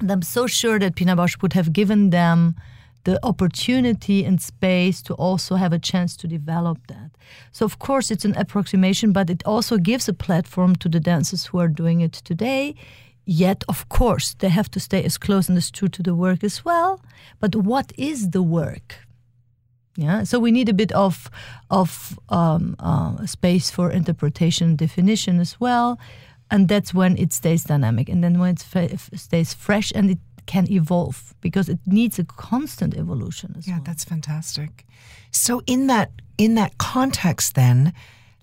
And 0.00 0.10
I'm 0.10 0.22
so 0.22 0.46
sure 0.46 0.78
that 0.78 0.96
Pina 0.96 1.16
Bausch 1.16 1.40
would 1.40 1.52
have 1.52 1.72
given 1.72 2.10
them 2.10 2.56
the 3.04 3.18
opportunity 3.22 4.24
and 4.24 4.40
space 4.40 5.02
to 5.02 5.14
also 5.14 5.54
have 5.54 5.72
a 5.72 5.78
chance 5.78 6.16
to 6.16 6.26
develop 6.26 6.78
that. 6.88 7.10
So, 7.52 7.64
of 7.64 7.78
course, 7.78 8.10
it's 8.10 8.24
an 8.24 8.36
approximation, 8.36 9.12
but 9.12 9.30
it 9.30 9.42
also 9.46 9.78
gives 9.78 10.08
a 10.08 10.14
platform 10.14 10.76
to 10.76 10.88
the 10.88 11.00
dancers 11.00 11.46
who 11.46 11.58
are 11.58 11.68
doing 11.68 12.00
it 12.00 12.12
today. 12.12 12.74
Yet, 13.26 13.64
of 13.68 13.88
course, 13.88 14.34
they 14.34 14.50
have 14.50 14.70
to 14.72 14.80
stay 14.80 15.02
as 15.04 15.16
close 15.18 15.48
and 15.48 15.56
as 15.56 15.70
true 15.70 15.88
to 15.88 16.02
the 16.02 16.14
work 16.14 16.44
as 16.44 16.64
well. 16.64 17.00
But 17.40 17.54
what 17.54 17.92
is 17.96 18.30
the 18.30 18.42
work? 18.42 18.96
Yeah, 19.96 20.24
so 20.24 20.40
we 20.40 20.50
need 20.50 20.68
a 20.68 20.74
bit 20.74 20.92
of 20.92 21.30
of 21.70 22.18
um, 22.28 22.74
uh, 22.80 23.26
space 23.26 23.70
for 23.70 23.92
interpretation, 23.92 24.76
definition 24.76 25.40
as 25.40 25.60
well, 25.60 25.98
and 26.50 26.68
that's 26.68 26.92
when 26.92 27.16
it 27.16 27.32
stays 27.32 27.64
dynamic. 27.64 28.08
And 28.08 28.22
then 28.22 28.38
when 28.40 28.56
it 28.74 29.00
stays 29.14 29.54
fresh 29.54 29.92
and 29.94 30.10
it 30.10 30.18
can 30.46 30.70
evolve 30.70 31.34
because 31.40 31.68
it 31.68 31.78
needs 31.86 32.18
a 32.18 32.24
constant 32.24 32.94
evolution 32.94 33.54
as 33.56 33.66
yeah, 33.66 33.74
well. 33.74 33.82
Yeah, 33.82 33.86
that's 33.86 34.04
fantastic. 34.04 34.86
So 35.30 35.62
in 35.66 35.86
that 35.88 36.10
in 36.38 36.54
that 36.56 36.78
context 36.78 37.54
then, 37.54 37.92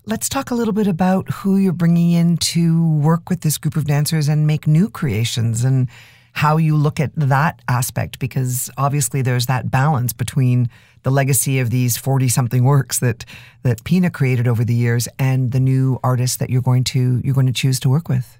let's 0.06 0.28
talk 0.28 0.50
a 0.50 0.54
little 0.54 0.72
bit 0.72 0.86
about 0.86 1.30
who 1.30 1.56
you're 1.56 1.72
bringing 1.72 2.12
in 2.12 2.36
to 2.38 2.96
work 2.96 3.28
with 3.30 3.42
this 3.42 3.58
group 3.58 3.76
of 3.76 3.86
dancers 3.86 4.28
and 4.28 4.46
make 4.46 4.66
new 4.66 4.88
creations 4.88 5.64
and 5.64 5.88
how 6.32 6.56
you 6.56 6.76
look 6.76 6.98
at 6.98 7.12
that 7.14 7.60
aspect 7.68 8.18
because 8.18 8.70
obviously 8.78 9.22
there's 9.22 9.46
that 9.46 9.70
balance 9.70 10.12
between 10.12 10.68
the 11.02 11.10
legacy 11.10 11.58
of 11.58 11.70
these 11.70 11.96
40 11.96 12.28
something 12.28 12.64
works 12.64 13.00
that 13.00 13.24
that 13.62 13.84
Pina 13.84 14.10
created 14.10 14.48
over 14.48 14.64
the 14.64 14.74
years 14.74 15.08
and 15.18 15.52
the 15.52 15.60
new 15.60 15.98
artists 16.02 16.38
that 16.38 16.48
you're 16.50 16.62
going 16.62 16.84
to 16.84 17.20
you're 17.22 17.34
going 17.34 17.46
to 17.46 17.52
choose 17.52 17.78
to 17.80 17.88
work 17.88 18.08
with. 18.08 18.38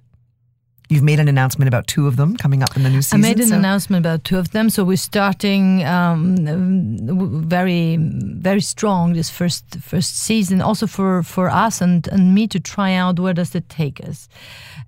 You've 0.92 1.02
made 1.02 1.20
an 1.20 1.28
announcement 1.28 1.68
about 1.68 1.87
two 1.87 2.07
of 2.07 2.16
them 2.16 2.37
coming 2.37 2.62
up 2.62 2.76
in 2.76 2.83
the 2.83 2.90
new 2.90 3.00
season. 3.00 3.24
I 3.24 3.28
made 3.28 3.40
an 3.40 3.48
so. 3.48 3.57
announcement 3.57 4.07
about 4.07 4.24
two 4.24 4.38
of 4.38 4.50
them. 4.50 4.68
So 4.68 4.85
we're 4.85 4.96
starting 4.96 5.85
um, 5.85 6.37
very, 7.46 7.96
very 7.98 8.61
strong 8.61 9.14
this 9.14 9.31
first 9.31 9.64
first 9.81 10.18
season, 10.18 10.61
also 10.61 10.87
for 10.87 11.22
for 11.22 11.48
us 11.48 11.81
and 11.81 12.09
and 12.09 12.35
me 12.35 12.46
to 12.46 12.61
try 12.61 12.92
out 12.92 13.18
where 13.18 13.35
does 13.35 13.55
it 13.55 13.68
take 13.68 14.09
us. 14.09 14.28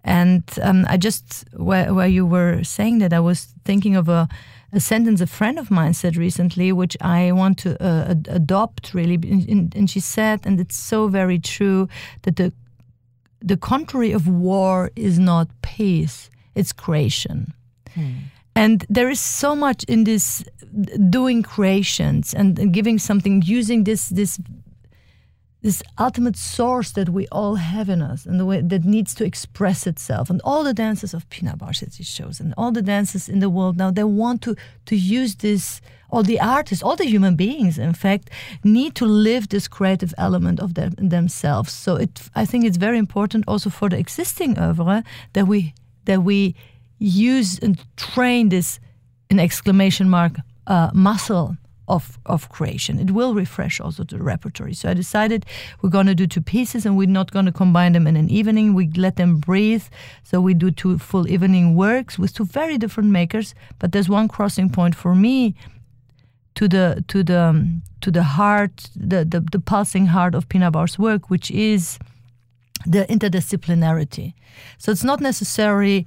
And 0.05 0.43
um, 0.63 0.85
I 0.89 0.99
just 0.99 1.45
where 1.57 1.95
where 1.95 2.11
you 2.11 2.27
were 2.27 2.63
saying 2.65 3.01
that, 3.01 3.13
I 3.13 3.21
was 3.21 3.55
thinking 3.65 3.97
of 3.97 4.09
a 4.09 4.29
a 4.73 4.81
sentence 4.81 5.23
a 5.23 5.27
friend 5.27 5.59
of 5.59 5.71
mine 5.71 5.95
said 5.95 6.17
recently, 6.17 6.73
which 6.73 6.97
I 7.01 7.33
want 7.33 7.59
to 7.59 7.71
uh, 7.81 8.11
ad- 8.11 8.29
adopt 8.31 8.93
really. 8.93 9.15
And 9.77 9.89
she 9.89 10.01
said, 10.01 10.41
and 10.47 10.61
it's 10.61 10.77
so 10.77 11.09
very 11.09 11.39
true, 11.39 11.89
that 12.23 12.37
the 12.37 12.53
the 13.45 13.57
contrary 13.57 14.13
of 14.13 14.27
war 14.27 14.91
is 14.97 15.19
not 15.19 15.49
peace, 15.63 16.31
it's 16.55 16.73
creation. 16.73 17.53
Hmm. 17.95 18.13
And 18.57 18.87
there 18.89 19.11
is 19.11 19.21
so 19.21 19.55
much 19.57 19.85
in 19.85 20.05
this 20.05 20.45
doing 21.11 21.43
creations 21.43 22.33
and, 22.33 22.73
giving 22.73 22.99
something, 22.99 23.43
using 23.45 23.85
this 23.85 24.09
this 24.09 24.41
this 25.65 25.83
ultimate 25.99 26.37
source 26.37 26.93
that 26.93 27.09
we 27.09 27.27
all 27.33 27.55
have 27.55 27.89
in 27.89 28.03
us 28.03 28.27
and 28.27 28.39
the 28.39 28.45
way 28.45 28.61
that 28.61 28.85
needs 28.85 29.15
to 29.15 29.25
express 29.25 29.87
itself. 29.87 30.29
And 30.29 30.43
all 30.45 30.63
the 30.63 30.75
dancers 30.75 31.15
of 31.15 31.29
Pina 31.31 31.57
she 31.91 32.05
shows 32.05 32.39
and 32.39 32.53
all 32.59 32.71
the 32.71 32.83
dancers 32.83 33.31
in 33.31 33.39
the 33.39 33.49
world 33.49 33.79
now, 33.79 33.91
they 33.91 34.05
want 34.05 34.43
to, 34.43 34.57
to 34.85 34.95
use 34.95 35.37
this, 35.37 35.81
all 36.15 36.23
the 36.23 36.41
artists, 36.41 36.83
all 36.83 36.97
the 36.97 37.07
human 37.07 37.35
beings, 37.35 37.77
in 37.79 37.93
fact, 37.93 38.31
need 38.63 38.95
to 38.95 39.05
live 39.05 39.49
this 39.49 39.67
creative 39.69 40.15
element 40.17 40.61
of 40.61 40.75
them, 40.75 40.95
themselves. 40.97 41.73
So 41.73 41.97
it, 41.97 42.23
I 42.35 42.45
think 42.45 42.65
it's 42.65 42.77
very 42.77 42.99
important 42.99 43.45
also 43.49 43.69
for 43.71 43.89
the 43.89 43.99
existing 43.99 44.57
oeuvre 44.59 45.03
that 45.33 45.47
we, 45.49 45.75
that 46.05 46.23
we 46.23 46.55
use 46.99 47.59
and 47.59 47.83
train 47.97 48.51
this, 48.51 48.79
an 49.29 49.41
exclamation 49.41 50.09
mark, 50.09 50.35
uh, 50.69 50.91
muscle 50.95 51.57
of, 51.89 52.19
of 52.27 52.49
creation. 52.49 52.99
It 52.99 53.11
will 53.11 53.35
refresh 53.35 53.81
also 53.81 54.05
the 54.05 54.23
repertory. 54.23 54.73
So 54.73 54.89
I 54.89 54.95
decided 54.95 55.45
we're 55.83 55.91
going 55.91 56.07
to 56.07 56.15
do 56.15 56.27
two 56.27 56.41
pieces 56.41 56.87
and 56.87 56.97
we're 56.97 57.09
not 57.09 57.33
going 57.33 57.45
to 57.47 57.53
combine 57.53 57.93
them 57.93 58.07
in 58.07 58.17
an 58.17 58.31
evening. 58.31 58.75
We 58.75 58.89
let 58.97 59.17
them 59.17 59.37
breathe. 59.37 59.85
So 60.23 60.41
we 60.41 60.55
do 60.55 60.71
two 60.71 60.99
full 60.99 61.29
evening 61.29 61.75
works 61.75 62.19
with 62.19 62.33
two 62.35 62.47
very 62.47 62.79
different 62.79 63.11
makers. 63.11 63.55
But 63.79 63.93
there's 63.93 64.09
one 64.09 64.29
crossing 64.29 64.71
point 64.71 64.95
for 64.95 65.15
me 65.15 65.55
to 66.55 66.69
the 66.69 67.05
to 67.09 67.23
the 67.23 67.41
um, 67.41 67.83
to 68.05 68.11
the 68.11 68.23
heart, 68.23 68.91
the, 68.95 69.25
the, 69.25 69.41
the 69.41 69.59
pulsing 69.59 70.07
heart 70.07 70.35
of 70.35 70.47
Pina 70.51 70.71
Bausch's 70.71 70.99
work, 70.99 71.31
which 71.31 71.51
is 71.51 71.99
the 72.85 73.07
interdisciplinarity. 73.07 74.35
So 74.77 74.93
it's 74.93 75.03
not 75.05 75.21
necessarily 75.21 76.07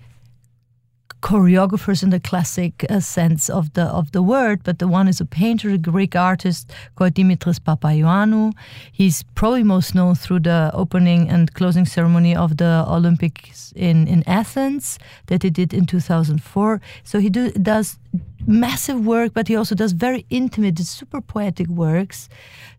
choreographers 1.21 2.03
in 2.03 2.09
the 2.09 2.19
classic 2.19 2.85
uh, 2.89 2.99
sense 2.99 3.49
of 3.49 3.73
the 3.73 3.83
of 3.83 4.11
the 4.11 4.21
word, 4.21 4.61
but 4.63 4.79
the 4.79 4.87
one 4.87 5.07
is 5.07 5.19
a 5.19 5.25
painter, 5.25 5.69
a 5.69 5.77
Greek 5.77 6.15
artist 6.15 6.71
called 6.95 7.13
Dimitris 7.13 7.59
Papaioannou. 7.59 8.53
He's 8.91 9.23
probably 9.35 9.63
most 9.63 9.95
known 9.95 10.15
through 10.15 10.41
the 10.41 10.71
opening 10.73 11.29
and 11.29 11.53
closing 11.53 11.85
ceremony 11.85 12.35
of 12.35 12.57
the 12.57 12.85
Olympics 12.87 13.73
in, 13.75 14.07
in 14.07 14.23
Athens 14.27 14.99
that 15.27 15.43
he 15.43 15.49
did 15.49 15.73
in 15.73 15.85
2004. 15.85 16.81
So 17.03 17.19
he 17.19 17.29
do, 17.29 17.51
does 17.51 17.97
massive 18.45 19.05
work, 19.05 19.33
but 19.33 19.47
he 19.47 19.55
also 19.55 19.75
does 19.75 19.91
very 19.93 20.25
intimate, 20.29 20.79
super 20.79 21.21
poetic 21.21 21.67
works. 21.67 22.29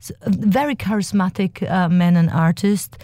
So, 0.01 0.15
very 0.27 0.77
charismatic 0.77 1.69
uh, 1.69 1.89
man 1.89 2.17
and 2.17 2.31
artist. 2.31 2.99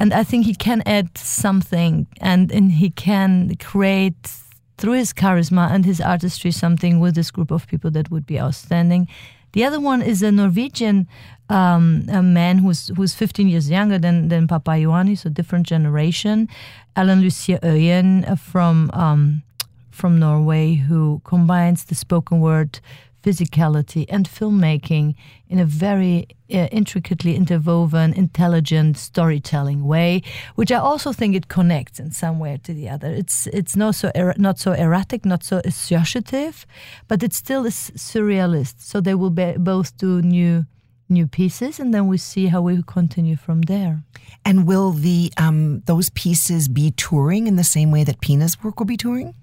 And 0.00 0.14
I 0.14 0.22
think 0.22 0.46
he 0.46 0.54
can 0.54 0.82
add 0.86 1.18
something 1.18 2.06
and, 2.20 2.52
and 2.52 2.70
he 2.70 2.90
can 2.90 3.56
create 3.56 4.30
through 4.78 4.92
his 4.92 5.12
charisma 5.12 5.70
and 5.70 5.84
his 5.84 6.00
artistry 6.00 6.50
something 6.50 7.00
with 7.00 7.14
this 7.14 7.30
group 7.30 7.50
of 7.50 7.66
people 7.66 7.90
that 7.90 8.10
would 8.10 8.26
be 8.26 8.40
outstanding. 8.40 9.08
The 9.52 9.64
other 9.64 9.80
one 9.80 10.02
is 10.02 10.22
a 10.22 10.30
Norwegian 10.30 11.08
um, 11.50 12.04
a 12.08 12.22
man 12.22 12.58
who's 12.58 12.88
who's 12.96 13.14
15 13.14 13.48
years 13.48 13.70
younger 13.70 13.98
than 13.98 14.28
than 14.28 14.46
Papaioannou, 14.46 15.16
so 15.16 15.30
different 15.30 15.66
generation. 15.66 16.48
Alan 16.94 17.20
Lucien 17.22 17.58
Øyen 17.62 18.38
from 18.38 18.90
um, 18.92 19.42
from 19.90 20.18
Norway, 20.18 20.74
who 20.74 21.20
combines 21.24 21.84
the 21.84 21.94
spoken 21.94 22.40
word 22.40 22.80
physicality 23.22 24.06
and 24.08 24.28
filmmaking 24.28 25.14
in 25.48 25.58
a 25.58 25.64
very 25.64 26.26
uh, 26.52 26.68
intricately 26.70 27.34
interwoven, 27.34 28.12
intelligent 28.12 28.96
storytelling 28.96 29.84
way, 29.84 30.22
which 30.54 30.70
I 30.70 30.76
also 30.76 31.12
think 31.12 31.34
it 31.34 31.48
connects 31.48 31.98
in 31.98 32.10
some 32.10 32.38
way 32.38 32.58
to 32.62 32.72
the 32.72 32.88
other. 32.88 33.08
It's 33.08 33.46
it's 33.48 33.76
not 33.76 33.94
so 33.94 34.10
er 34.16 34.34
not 34.36 34.58
so 34.58 34.72
erratic, 34.72 35.24
not 35.24 35.44
so 35.44 35.60
associative, 35.64 36.66
but 37.08 37.22
it 37.22 37.34
still 37.34 37.66
is 37.66 37.92
surrealist. 37.96 38.80
So 38.80 39.00
they 39.00 39.14
will 39.14 39.30
be, 39.30 39.54
both 39.58 39.96
do 39.96 40.22
new 40.22 40.64
new 41.08 41.26
pieces, 41.26 41.80
and 41.80 41.92
then 41.92 42.06
we 42.06 42.18
see 42.18 42.46
how 42.46 42.60
we 42.62 42.82
continue 42.82 43.36
from 43.36 43.62
there. 43.62 44.02
And 44.44 44.66
will 44.66 44.92
the 44.92 45.32
um, 45.36 45.80
those 45.86 46.10
pieces 46.10 46.68
be 46.68 46.92
touring 46.92 47.46
in 47.46 47.56
the 47.56 47.64
same 47.64 47.90
way 47.90 48.04
that 48.04 48.20
Pina's 48.20 48.62
work 48.62 48.78
will 48.78 48.86
be 48.86 48.96
touring? 48.96 49.34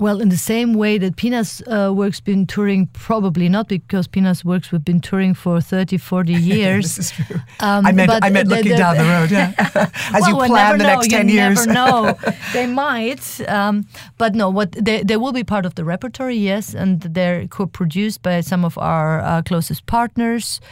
Well, 0.00 0.22
in 0.22 0.30
the 0.30 0.38
same 0.38 0.72
way 0.72 0.96
that 0.96 1.16
Pina's 1.16 1.60
uh, 1.66 1.92
work's 1.94 2.20
been 2.20 2.46
touring, 2.46 2.86
probably 2.86 3.50
not 3.50 3.68
because 3.68 4.08
Pina's 4.08 4.42
works 4.42 4.68
have 4.68 4.82
been 4.82 4.98
touring 4.98 5.34
for 5.34 5.60
30, 5.60 5.98
40 5.98 6.32
years. 6.32 6.96
this 6.96 6.98
is 6.98 7.10
true. 7.10 7.36
Um, 7.60 7.84
I 7.84 7.92
meant, 7.92 8.10
I 8.10 8.30
meant 8.30 8.48
the, 8.48 8.56
looking 8.56 8.72
the, 8.72 8.78
down 8.78 8.96
the 8.96 9.04
road, 9.04 9.30
yeah. 9.30 9.52
As 10.14 10.22
well, 10.22 10.30
you 10.30 10.36
plan 10.46 10.78
the 10.78 10.84
know. 10.84 10.94
next 10.94 11.08
10 11.08 11.28
you 11.28 11.34
years. 11.34 11.66
never 11.66 11.72
know. 11.74 12.18
they 12.54 12.66
might. 12.66 13.46
Um, 13.46 13.84
but 14.16 14.34
no, 14.34 14.48
what 14.48 14.72
they, 14.72 15.02
they 15.02 15.18
will 15.18 15.32
be 15.32 15.44
part 15.44 15.66
of 15.66 15.74
the 15.74 15.84
repertory, 15.84 16.36
yes, 16.36 16.72
and 16.72 17.02
they're 17.02 17.46
co-produced 17.48 18.22
by 18.22 18.40
some 18.40 18.64
of 18.64 18.78
our 18.78 19.20
uh, 19.20 19.42
closest 19.42 19.84
partners. 19.84 20.62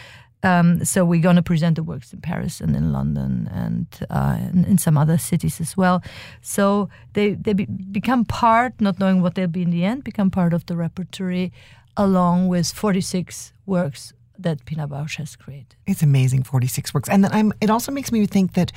Um, 0.42 0.84
so 0.84 1.04
we're 1.04 1.20
going 1.20 1.36
to 1.36 1.42
present 1.42 1.76
the 1.76 1.82
works 1.82 2.12
in 2.12 2.20
Paris 2.20 2.60
and 2.60 2.76
in 2.76 2.92
London 2.92 3.48
and 3.52 3.86
uh, 4.08 4.38
in, 4.52 4.78
some 4.78 4.96
other 4.96 5.18
cities 5.18 5.60
as 5.60 5.76
well. 5.76 6.02
So 6.42 6.88
they 7.14 7.30
they 7.30 7.54
be, 7.54 7.66
become 7.66 8.24
part, 8.24 8.80
not 8.80 9.00
knowing 9.00 9.20
what 9.20 9.34
they'll 9.34 9.48
be 9.48 9.62
in 9.62 9.70
the 9.70 9.84
end, 9.84 10.04
become 10.04 10.30
part 10.30 10.52
of 10.52 10.66
the 10.66 10.76
repertory, 10.76 11.52
along 11.96 12.48
with 12.48 12.70
46 12.70 13.52
works 13.66 14.12
that 14.38 14.64
Pina 14.64 14.86
Bausch 14.86 15.16
has 15.16 15.34
created. 15.34 15.74
It's 15.86 16.02
amazing, 16.02 16.44
46 16.44 16.94
works, 16.94 17.08
and 17.08 17.26
I'm, 17.26 17.52
it 17.60 17.70
also 17.70 17.92
makes 17.92 18.12
me 18.12 18.26
think 18.26 18.52
that. 18.54 18.72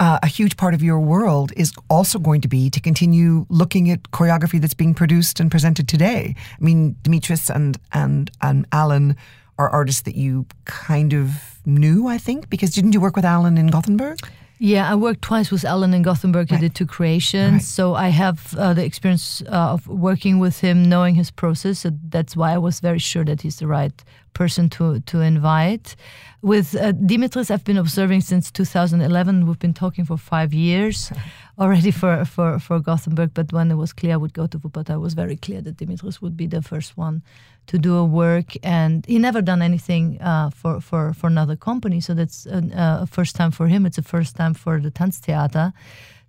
Uh, 0.00 0.18
a 0.24 0.26
huge 0.26 0.56
part 0.56 0.74
of 0.74 0.82
your 0.82 0.98
world 0.98 1.52
is 1.56 1.72
also 1.88 2.18
going 2.18 2.40
to 2.40 2.48
be 2.48 2.68
to 2.68 2.80
continue 2.80 3.46
looking 3.48 3.88
at 3.92 4.02
choreography 4.10 4.60
that's 4.60 4.74
being 4.74 4.92
produced 4.92 5.38
and 5.38 5.52
presented 5.52 5.86
today. 5.86 6.34
I 6.36 6.64
mean, 6.64 6.96
Dimitris 7.02 7.48
and 7.48 7.78
and 7.92 8.28
and 8.42 8.66
Alan 8.72 9.16
are 9.58 9.68
artists 9.68 10.02
that 10.02 10.14
you 10.14 10.46
kind 10.64 11.12
of 11.12 11.60
knew, 11.64 12.06
I 12.06 12.18
think, 12.18 12.50
because 12.50 12.70
didn't 12.70 12.92
you 12.92 13.00
work 13.00 13.16
with 13.16 13.24
Alan 13.24 13.58
in 13.58 13.68
Gothenburg? 13.68 14.18
Yeah, 14.58 14.90
I 14.90 14.94
worked 14.94 15.22
twice 15.22 15.50
with 15.50 15.64
Alan 15.64 15.92
in 15.94 16.02
Gothenburg. 16.02 16.50
Right. 16.50 16.60
He 16.60 16.68
did 16.68 16.74
two 16.74 16.86
creations, 16.86 17.52
right. 17.52 17.62
so 17.62 17.94
I 17.94 18.08
have 18.08 18.54
uh, 18.56 18.72
the 18.72 18.84
experience 18.84 19.42
uh, 19.42 19.72
of 19.72 19.86
working 19.88 20.38
with 20.38 20.60
him, 20.60 20.88
knowing 20.88 21.16
his 21.16 21.30
process. 21.30 21.80
So 21.80 21.90
that's 22.08 22.36
why 22.36 22.52
I 22.52 22.58
was 22.58 22.80
very 22.80 23.00
sure 23.00 23.24
that 23.24 23.42
he's 23.42 23.58
the 23.58 23.66
right 23.66 23.92
person 24.32 24.70
to 24.70 25.00
to 25.00 25.20
invite. 25.20 25.96
With 26.40 26.76
uh, 26.76 26.92
Dimitris, 26.92 27.50
I've 27.50 27.64
been 27.64 27.78
observing 27.78 28.20
since 28.20 28.50
2011. 28.50 29.46
We've 29.46 29.58
been 29.58 29.74
talking 29.74 30.04
for 30.04 30.18
five 30.18 30.52
years 30.52 31.10
already 31.58 31.90
for, 31.90 32.24
for, 32.26 32.58
for 32.58 32.80
Gothenburg. 32.80 33.32
But 33.32 33.52
when 33.52 33.70
it 33.70 33.76
was 33.76 33.94
clear 33.94 34.12
I 34.12 34.16
would 34.16 34.34
go 34.34 34.46
to 34.46 34.58
Wuppertal, 34.58 34.96
it 34.96 34.98
was 34.98 35.14
very 35.14 35.36
clear 35.36 35.62
that 35.62 35.78
Dimitris 35.78 36.20
would 36.20 36.36
be 36.36 36.46
the 36.46 36.60
first 36.60 36.98
one 36.98 37.22
to 37.66 37.78
do 37.78 37.96
a 37.96 38.04
work. 38.04 38.54
And 38.62 39.04
he 39.06 39.18
never 39.18 39.42
done 39.42 39.62
anything 39.62 40.20
uh, 40.20 40.50
for, 40.50 40.80
for, 40.80 41.12
for 41.14 41.26
another 41.26 41.56
company. 41.56 42.00
So 42.00 42.14
that's 42.14 42.46
a, 42.46 42.62
a, 43.02 43.06
first 43.06 43.36
time 43.36 43.50
for 43.50 43.68
him. 43.68 43.86
It's 43.86 43.98
a 43.98 44.02
first 44.02 44.36
time 44.36 44.54
for 44.54 44.80
the 44.80 44.90
Tanztheater. 44.90 45.72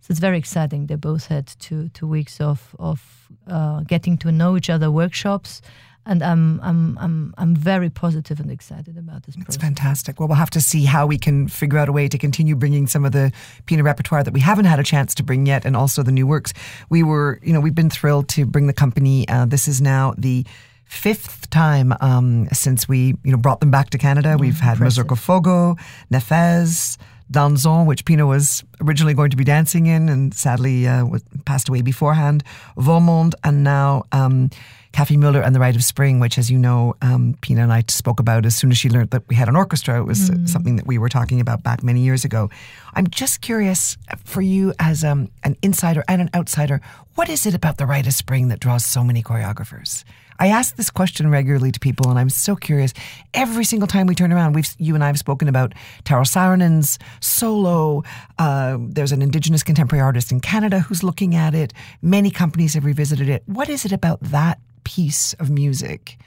So 0.02 0.12
it's 0.12 0.19
very 0.19 0.38
exciting. 0.38 0.88
They 0.88 0.95
both 0.95 1.28
had 1.28 1.48
two, 1.48 1.89
two 1.89 2.08
weeks 2.08 2.39
of, 2.39 2.76
of 2.80 3.28
uh, 3.48 3.82
getting 3.82 4.17
to 4.19 4.32
know 4.32 4.56
each 4.56 4.69
other 4.69 4.91
workshops 4.91 5.62
and 6.06 6.24
I'm 6.24 6.60
I'm 6.62 6.98
I'm 7.00 7.34
I'm 7.38 7.56
very 7.56 7.89
positive 7.89 8.39
and 8.39 8.52
excited 8.52 8.98
about 8.98 9.24
this. 9.24 9.36
It's 9.48 9.58
fantastic. 9.58 10.19
Well, 10.19 10.28
we'll 10.28 10.38
have 10.38 10.52
to 10.52 10.62
see 10.62 10.86
how 10.86 11.08
we 11.08 11.17
can 11.17 11.48
figure 11.48 11.80
out 11.80 11.89
a 11.89 11.91
way 11.91 12.08
to 12.08 12.17
continue 12.17 12.56
bringing 12.56 12.88
some 12.88 13.06
of 13.06 13.12
the 13.12 13.32
Pina 13.65 13.84
repertoire 13.84 14.24
that 14.24 14.34
we 14.34 14.39
haven't 14.39 14.65
had 14.65 14.80
a 14.80 14.84
chance 14.84 15.15
to 15.15 15.24
bring 15.24 15.45
yet, 15.45 15.65
and 15.65 15.76
also 15.76 16.04
the 16.04 16.12
new 16.12 16.28
works. 16.28 16.54
We 16.89 17.02
were, 17.02 17.39
you 17.41 17.54
know, 17.54 17.60
we've 17.60 17.76
been 17.76 17.89
thrilled 17.89 18.30
to 18.30 18.45
bring 18.45 18.67
the 18.67 18.74
company. 18.74 19.28
Uh, 19.28 19.45
this 19.45 19.67
is 19.67 19.82
now 19.82 20.13
the 20.17 20.45
fifth 20.86 21.50
time 21.50 21.93
um, 22.00 22.48
since 22.52 22.88
we, 22.88 23.15
you 23.24 23.32
know, 23.32 23.38
brought 23.38 23.60
them 23.60 23.71
back 23.71 23.89
to 23.91 23.98
Canada. 23.98 24.30
Mm, 24.36 24.39
we've 24.39 24.60
had 24.60 24.80
Mazurka 24.80 25.15
Fogo, 25.15 25.76
Nefés. 26.12 26.98
Danzon, 27.32 27.88
which 27.88 28.06
Pina 28.06 28.28
was 28.28 28.63
originally 28.82 29.15
going 29.15 29.32
to 29.32 29.38
be 29.38 29.43
dancing 29.43 29.88
in 29.88 30.10
and 30.10 30.32
sadly 30.32 30.88
uh, 30.88 31.06
passed 31.43 31.67
away 31.69 31.82
beforehand, 31.82 32.43
Vollmond, 32.78 33.34
and 33.43 33.63
now 33.63 34.04
um, 34.12 34.52
Café 34.93 35.17
Mueller 35.17 35.41
and 35.41 35.56
the 35.56 35.60
Rite 35.60 35.76
of 35.76 35.84
Spring, 35.84 36.19
which, 36.19 36.38
as 36.38 36.52
you 36.52 36.58
know, 36.60 36.95
um, 37.02 37.36
Pina 37.41 37.63
and 37.63 37.74
I 37.74 37.84
spoke 37.88 38.19
about 38.19 38.45
as 38.45 38.56
soon 38.56 38.71
as 38.71 38.78
she 38.78 38.89
learned 38.89 39.10
that 39.10 39.28
we 39.28 39.36
had 39.36 39.50
an 39.50 39.56
orchestra. 39.56 40.00
It 40.00 40.06
was 40.06 40.30
mm. 40.30 40.48
something 40.48 40.76
that 40.76 40.86
we 40.86 40.98
were 40.98 41.10
talking 41.10 41.41
about 41.41 41.63
back 41.63 41.84
many 41.84 42.02
years 42.02 42.24
ago. 42.24 42.50
I'm 42.93 43.08
just 43.08 43.41
curious 43.41 43.98
for 44.24 44.41
you 44.41 44.74
as 44.80 45.04
um, 45.04 45.30
an 45.43 45.58
insider 45.62 46.04
and 46.08 46.21
an 46.21 46.30
outsider, 46.34 46.80
what 47.15 47.28
is 47.28 47.45
it 47.45 47.56
about 47.56 47.78
the 47.78 47.86
Rite 47.86 48.08
of 48.08 48.13
Spring 48.13 48.50
that 48.50 48.60
draws 48.60 48.86
so 48.86 49.04
many 49.04 49.24
choreographers? 49.24 50.04
I 50.39 50.48
ask 50.48 50.76
this 50.76 50.89
question 50.89 51.30
regularly 51.30 51.71
to 51.71 51.80
people, 51.80 52.10
and 52.10 52.19
I'm 52.19 52.30
so 52.30 52.56
curious. 52.56 52.93
Every 53.34 53.63
single 53.63 53.88
time 53.88 54.08
we 54.08 54.15
turn 54.15 54.34
around, 54.34 54.54
we've 54.54 54.67
you 54.78 54.95
and 54.95 55.04
I 55.04 55.08
have 55.08 55.17
spoken 55.17 55.48
about 55.48 55.74
Tero 56.04 56.24
Saarinen's 56.24 57.00
solo. 57.21 58.04
Uh, 58.38 58.78
there's 58.80 59.12
an 59.12 59.21
Indigenous 59.21 59.63
contemporary 59.63 60.04
artist 60.04 60.32
in 60.32 60.39
Canada 60.39 60.80
who's 60.80 61.04
looking 61.04 61.36
at 61.36 61.56
it. 61.56 61.74
Many 62.02 62.32
companies 62.32 62.74
have 62.74 62.86
revisited 62.86 63.30
it. 63.30 63.43
What 63.45 63.69
is 63.69 63.86
it 63.86 63.91
about 63.91 64.19
that 64.21 64.60
piece 64.86 65.34
of 65.34 65.50
music. 65.50 66.17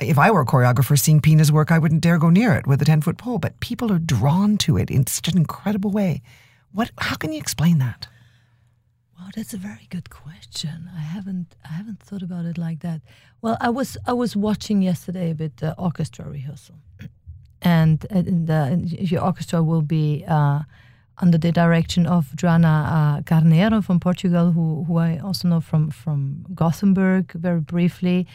If 0.00 0.16
I 0.16 0.30
were 0.30 0.42
a 0.42 0.46
choreographer 0.46 0.96
seeing 0.96 1.20
Pina's 1.20 1.50
work, 1.50 1.72
I 1.72 1.78
wouldn't 1.80 2.02
dare 2.02 2.18
go 2.18 2.30
near 2.30 2.54
it 2.54 2.68
with 2.68 2.80
a 2.80 2.84
10 2.84 3.00
foot 3.00 3.18
pole, 3.18 3.40
but 3.40 3.58
people 3.58 3.90
are 3.90 3.98
drawn 3.98 4.56
to 4.58 4.76
it 4.76 4.90
in 4.92 5.08
such 5.08 5.26
an 5.26 5.36
incredible 5.36 5.90
way. 5.90 6.22
What, 6.70 6.92
how 6.98 7.16
can 7.16 7.32
you 7.32 7.40
explain 7.40 7.78
that? 7.78 8.06
Well, 9.28 9.34
that's 9.36 9.52
a 9.52 9.58
very 9.58 9.86
good 9.90 10.08
question. 10.08 10.88
I 10.96 11.00
haven't 11.00 11.54
I 11.62 11.74
haven't 11.74 12.00
thought 12.00 12.22
about 12.22 12.46
it 12.46 12.56
like 12.56 12.80
that. 12.80 13.02
Well, 13.42 13.58
I 13.60 13.68
was 13.68 13.98
I 14.06 14.14
was 14.14 14.34
watching 14.34 14.80
yesterday 14.80 15.30
a 15.32 15.34
bit 15.34 15.58
the 15.58 15.78
orchestra 15.78 16.24
rehearsal, 16.24 16.76
and, 17.60 18.06
and 18.08 18.46
the, 18.46 18.80
your 18.98 19.22
orchestra 19.22 19.62
will 19.62 19.82
be 19.82 20.24
uh, 20.26 20.60
under 21.18 21.36
the 21.36 21.52
direction 21.52 22.06
of 22.06 22.28
Joana 22.36 22.86
uh, 22.86 23.20
Carneiro 23.20 23.84
from 23.84 24.00
Portugal, 24.00 24.52
who, 24.52 24.84
who 24.84 24.96
I 24.96 25.18
also 25.18 25.46
know 25.46 25.60
from, 25.60 25.90
from 25.90 26.46
Gothenburg 26.54 27.32
very 27.32 27.60
briefly. 27.60 28.26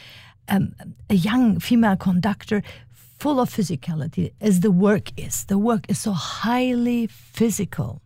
Um, 0.46 0.76
a 1.10 1.14
young 1.14 1.58
female 1.58 1.96
conductor 1.96 2.62
full 3.18 3.40
of 3.40 3.50
physicality, 3.50 4.32
as 4.40 4.60
the 4.60 4.70
work 4.70 5.10
is. 5.16 5.44
The 5.46 5.58
work 5.58 5.86
is 5.88 5.98
so 5.98 6.12
highly 6.12 7.08
physical. 7.08 8.00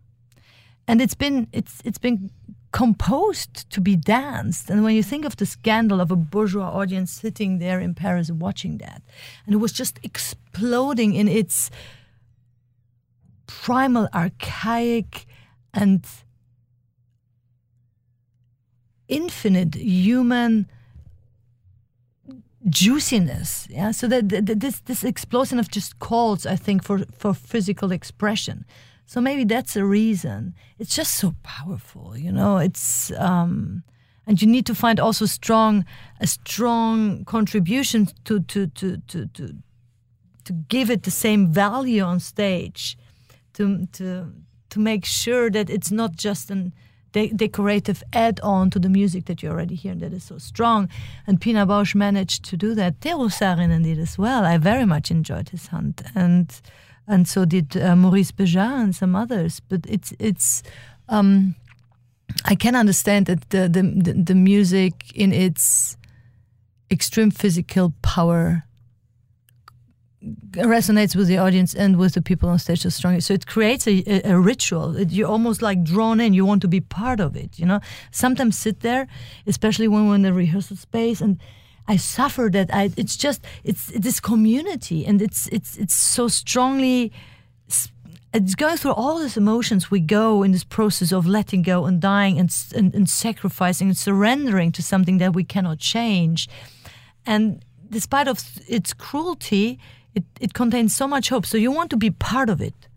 And 0.86 1.02
it's 1.02 1.14
been 1.14 1.48
it's 1.52 1.82
it's 1.84 1.98
been 1.98 2.30
composed 2.72 3.70
to 3.70 3.80
be 3.80 3.96
danced. 3.96 4.70
And 4.70 4.84
when 4.84 4.94
you 4.94 5.02
think 5.02 5.24
of 5.24 5.36
the 5.36 5.46
scandal 5.46 6.00
of 6.00 6.10
a 6.10 6.16
bourgeois 6.16 6.70
audience 6.70 7.10
sitting 7.10 7.58
there 7.58 7.80
in 7.80 7.94
Paris 7.94 8.30
watching 8.30 8.78
that, 8.78 9.02
and 9.46 9.54
it 9.54 9.58
was 9.58 9.72
just 9.72 9.98
exploding 10.02 11.14
in 11.14 11.28
its 11.28 11.70
primal, 13.46 14.08
archaic, 14.14 15.26
and 15.72 16.06
infinite 19.08 19.74
human 19.74 20.66
juiciness. 22.68 23.66
Yeah, 23.70 23.92
so 23.92 24.06
that, 24.08 24.28
this 24.28 24.80
this 24.80 25.04
explosion 25.04 25.58
of 25.58 25.70
just 25.70 25.98
calls, 25.98 26.44
I 26.46 26.56
think, 26.56 26.84
for 26.84 27.04
for 27.16 27.34
physical 27.34 27.92
expression. 27.92 28.64
So 29.08 29.22
maybe 29.22 29.44
that's 29.44 29.74
a 29.74 29.86
reason. 29.86 30.54
It's 30.78 30.94
just 30.94 31.14
so 31.14 31.34
powerful, 31.42 32.14
you 32.14 32.30
know. 32.30 32.58
It's 32.58 33.10
um, 33.12 33.82
and 34.26 34.42
you 34.42 34.46
need 34.46 34.66
to 34.66 34.74
find 34.74 35.00
also 35.00 35.24
strong 35.24 35.86
a 36.20 36.26
strong 36.26 37.24
contribution 37.24 38.08
to 38.24 38.40
to 38.40 38.66
to 38.66 38.98
to 38.98 39.26
to 39.26 39.54
to 40.44 40.52
give 40.68 40.90
it 40.90 41.04
the 41.04 41.10
same 41.10 41.50
value 41.50 42.02
on 42.02 42.20
stage 42.20 42.98
to 43.54 43.86
to 43.92 44.30
to 44.68 44.78
make 44.78 45.06
sure 45.06 45.50
that 45.50 45.70
it's 45.70 45.90
not 45.90 46.14
just 46.14 46.50
an 46.50 46.74
de- 47.12 47.32
decorative 47.32 48.02
add-on 48.12 48.68
to 48.68 48.78
the 48.78 48.90
music 48.90 49.24
that 49.24 49.42
you 49.42 49.48
already 49.48 49.74
hear 49.74 49.94
that 49.94 50.12
is 50.12 50.24
so 50.24 50.36
strong. 50.36 50.86
And 51.26 51.40
Pina 51.40 51.66
Bausch 51.66 51.94
managed 51.94 52.44
to 52.50 52.58
do 52.58 52.74
that. 52.74 53.00
Tero 53.00 53.30
Saarinen 53.30 53.84
did 53.84 53.98
as 53.98 54.18
well. 54.18 54.44
I 54.44 54.58
very 54.58 54.84
much 54.84 55.10
enjoyed 55.10 55.48
his 55.48 55.68
hunt, 55.68 56.02
and 56.14 56.60
and 57.08 57.26
so 57.26 57.44
did 57.44 57.76
uh, 57.76 57.96
Maurice 57.96 58.32
Béjart 58.32 58.82
and 58.82 58.94
some 58.94 59.16
others. 59.16 59.60
But 59.60 59.80
it's 59.88 60.12
it's. 60.18 60.62
Um, 61.08 61.54
I 62.44 62.54
can 62.54 62.76
understand 62.76 63.26
that 63.26 63.48
the, 63.50 63.68
the 63.68 64.12
the 64.12 64.34
music 64.34 64.92
in 65.14 65.32
its 65.32 65.96
extreme 66.90 67.30
physical 67.30 67.92
power 68.02 68.64
resonates 70.52 71.14
with 71.16 71.28
the 71.28 71.38
audience 71.38 71.74
and 71.74 71.96
with 71.96 72.14
the 72.14 72.22
people 72.22 72.48
on 72.48 72.58
stage 72.58 72.82
so 72.82 72.88
strongly. 72.88 73.20
So 73.20 73.34
it 73.34 73.46
creates 73.46 73.86
a, 73.86 74.02
a, 74.06 74.32
a 74.32 74.40
ritual. 74.40 74.96
It, 74.96 75.10
you're 75.10 75.28
almost 75.28 75.62
like 75.62 75.82
drawn 75.84 76.20
in. 76.20 76.34
You 76.34 76.44
want 76.44 76.62
to 76.62 76.68
be 76.68 76.80
part 76.80 77.20
of 77.20 77.36
it. 77.36 77.58
You 77.58 77.66
know. 77.66 77.80
Sometimes 78.10 78.58
sit 78.58 78.80
there, 78.80 79.06
especially 79.46 79.88
when 79.88 80.08
we're 80.08 80.16
in 80.16 80.22
the 80.22 80.34
rehearsal 80.34 80.76
space, 80.76 81.22
and 81.22 81.38
I 81.88 81.96
suffer 81.96 82.50
that. 82.52 82.72
I 82.72 82.90
it's 82.96 83.16
just 83.16 83.44
it's 83.64 83.86
this 83.86 84.20
community, 84.20 85.06
and 85.06 85.22
it's 85.22 85.48
it's 85.48 85.76
it's 85.78 85.94
so 85.94 86.28
strongly. 86.28 87.12
It's 88.34 88.54
going 88.54 88.76
through 88.76 88.92
all 88.92 89.18
these 89.18 89.38
emotions. 89.38 89.90
We 89.90 90.00
go 90.00 90.42
in 90.42 90.52
this 90.52 90.64
process 90.64 91.12
of 91.12 91.26
letting 91.26 91.62
go 91.62 91.86
and 91.86 91.98
dying 91.98 92.38
and, 92.38 92.54
and, 92.76 92.94
and 92.94 93.08
sacrificing 93.08 93.88
and 93.88 93.96
surrendering 93.96 94.70
to 94.72 94.82
something 94.82 95.16
that 95.18 95.32
we 95.32 95.44
cannot 95.44 95.78
change. 95.78 96.46
And 97.24 97.64
despite 97.88 98.28
of 98.28 98.38
its 98.68 98.92
cruelty, 98.92 99.78
it, 100.14 100.24
it 100.40 100.52
contains 100.52 100.94
so 100.94 101.08
much 101.08 101.30
hope. 101.30 101.46
So 101.46 101.56
you 101.56 101.72
want 101.72 101.88
to 101.90 101.96
be 101.96 102.10
part 102.10 102.50
of 102.50 102.60
it. 102.60 102.87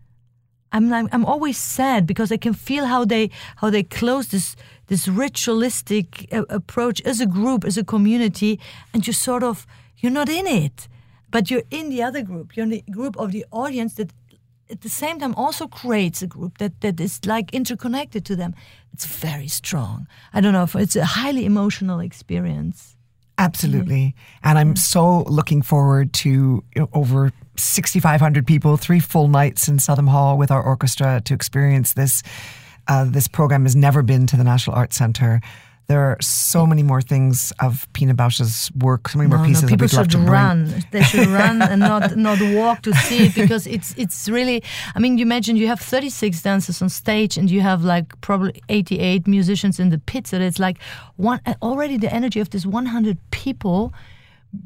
I'm, 0.72 0.92
I'm 0.92 1.08
I'm 1.12 1.24
always 1.24 1.58
sad 1.58 2.06
because 2.06 2.32
I 2.32 2.38
can 2.38 2.54
feel 2.54 2.86
how 2.86 3.04
they 3.04 3.30
how 3.56 3.70
they 3.70 3.82
close 3.82 4.28
this 4.28 4.56
this 4.86 5.06
ritualistic 5.06 6.26
uh, 6.32 6.44
approach 6.48 7.00
as 7.02 7.20
a 7.20 7.26
group 7.26 7.64
as 7.64 7.76
a 7.76 7.84
community, 7.84 8.58
and 8.92 9.06
you 9.06 9.12
sort 9.12 9.42
of 9.42 9.66
you're 9.98 10.12
not 10.12 10.28
in 10.28 10.46
it, 10.46 10.88
but 11.30 11.50
you're 11.50 11.68
in 11.70 11.90
the 11.90 12.02
other 12.02 12.22
group. 12.22 12.56
You're 12.56 12.64
in 12.64 12.70
the 12.70 12.84
group 12.90 13.16
of 13.16 13.30
the 13.32 13.44
audience 13.50 13.94
that 13.94 14.12
at 14.70 14.80
the 14.80 14.88
same 14.88 15.18
time 15.18 15.34
also 15.36 15.68
creates 15.68 16.22
a 16.22 16.26
group 16.26 16.58
that, 16.58 16.80
that 16.80 16.98
is 16.98 17.20
like 17.26 17.52
interconnected 17.52 18.24
to 18.24 18.34
them. 18.34 18.54
It's 18.92 19.04
very 19.04 19.48
strong. 19.48 20.06
I 20.32 20.40
don't 20.40 20.52
know 20.52 20.64
if 20.64 20.74
it's 20.74 20.96
a 20.96 21.04
highly 21.04 21.44
emotional 21.44 22.00
experience. 22.00 22.96
Absolutely. 23.42 24.14
And 24.44 24.56
I'm 24.56 24.76
so 24.76 25.22
looking 25.24 25.62
forward 25.62 26.12
to 26.14 26.30
you 26.30 26.64
know, 26.76 26.88
over 26.92 27.32
6,500 27.56 28.46
people, 28.46 28.76
three 28.76 29.00
full 29.00 29.26
nights 29.26 29.66
in 29.66 29.80
Southam 29.80 30.06
Hall 30.06 30.38
with 30.38 30.52
our 30.52 30.62
orchestra 30.62 31.20
to 31.24 31.34
experience 31.34 31.94
this. 31.94 32.22
Uh, 32.86 33.04
this 33.04 33.26
program 33.26 33.64
has 33.64 33.74
never 33.74 34.02
been 34.02 34.26
to 34.28 34.36
the 34.36 34.44
National 34.44 34.76
Arts 34.76 34.96
Centre. 34.96 35.40
There 35.88 36.00
are 36.00 36.16
so 36.20 36.66
many 36.66 36.82
more 36.82 37.02
things 37.02 37.52
of 37.60 37.86
Pina 37.92 38.14
Bausch's 38.14 38.70
work, 38.76 39.08
so 39.08 39.18
many 39.18 39.28
no, 39.28 39.36
more 39.36 39.46
pieces 39.46 39.64
no, 39.64 39.68
people 39.68 39.88
that 39.88 40.10
should 40.10 40.28
run. 40.28 40.72
They 40.90 41.02
should 41.02 41.26
run 41.26 41.60
and 41.60 41.80
not 41.80 42.16
not 42.28 42.38
walk 42.54 42.82
to 42.82 42.94
see 42.94 43.26
it 43.26 43.34
because 43.34 43.66
it's 43.66 43.94
it's 43.96 44.28
really. 44.28 44.62
I 44.94 44.98
mean, 45.00 45.18
you 45.18 45.22
imagine 45.22 45.56
you 45.56 45.66
have 45.66 45.80
36 45.80 46.42
dancers 46.42 46.80
on 46.82 46.88
stage 46.88 47.36
and 47.36 47.50
you 47.50 47.60
have 47.60 47.84
like 47.84 48.20
probably 48.20 48.62
88 48.68 49.26
musicians 49.26 49.78
in 49.78 49.90
the 49.90 49.98
pit. 49.98 50.26
So 50.26 50.38
it's 50.38 50.58
like 50.58 50.78
one 51.16 51.40
already 51.60 51.98
the 51.98 52.12
energy 52.12 52.40
of 52.40 52.50
this 52.50 52.64
100 52.64 53.18
people 53.30 53.92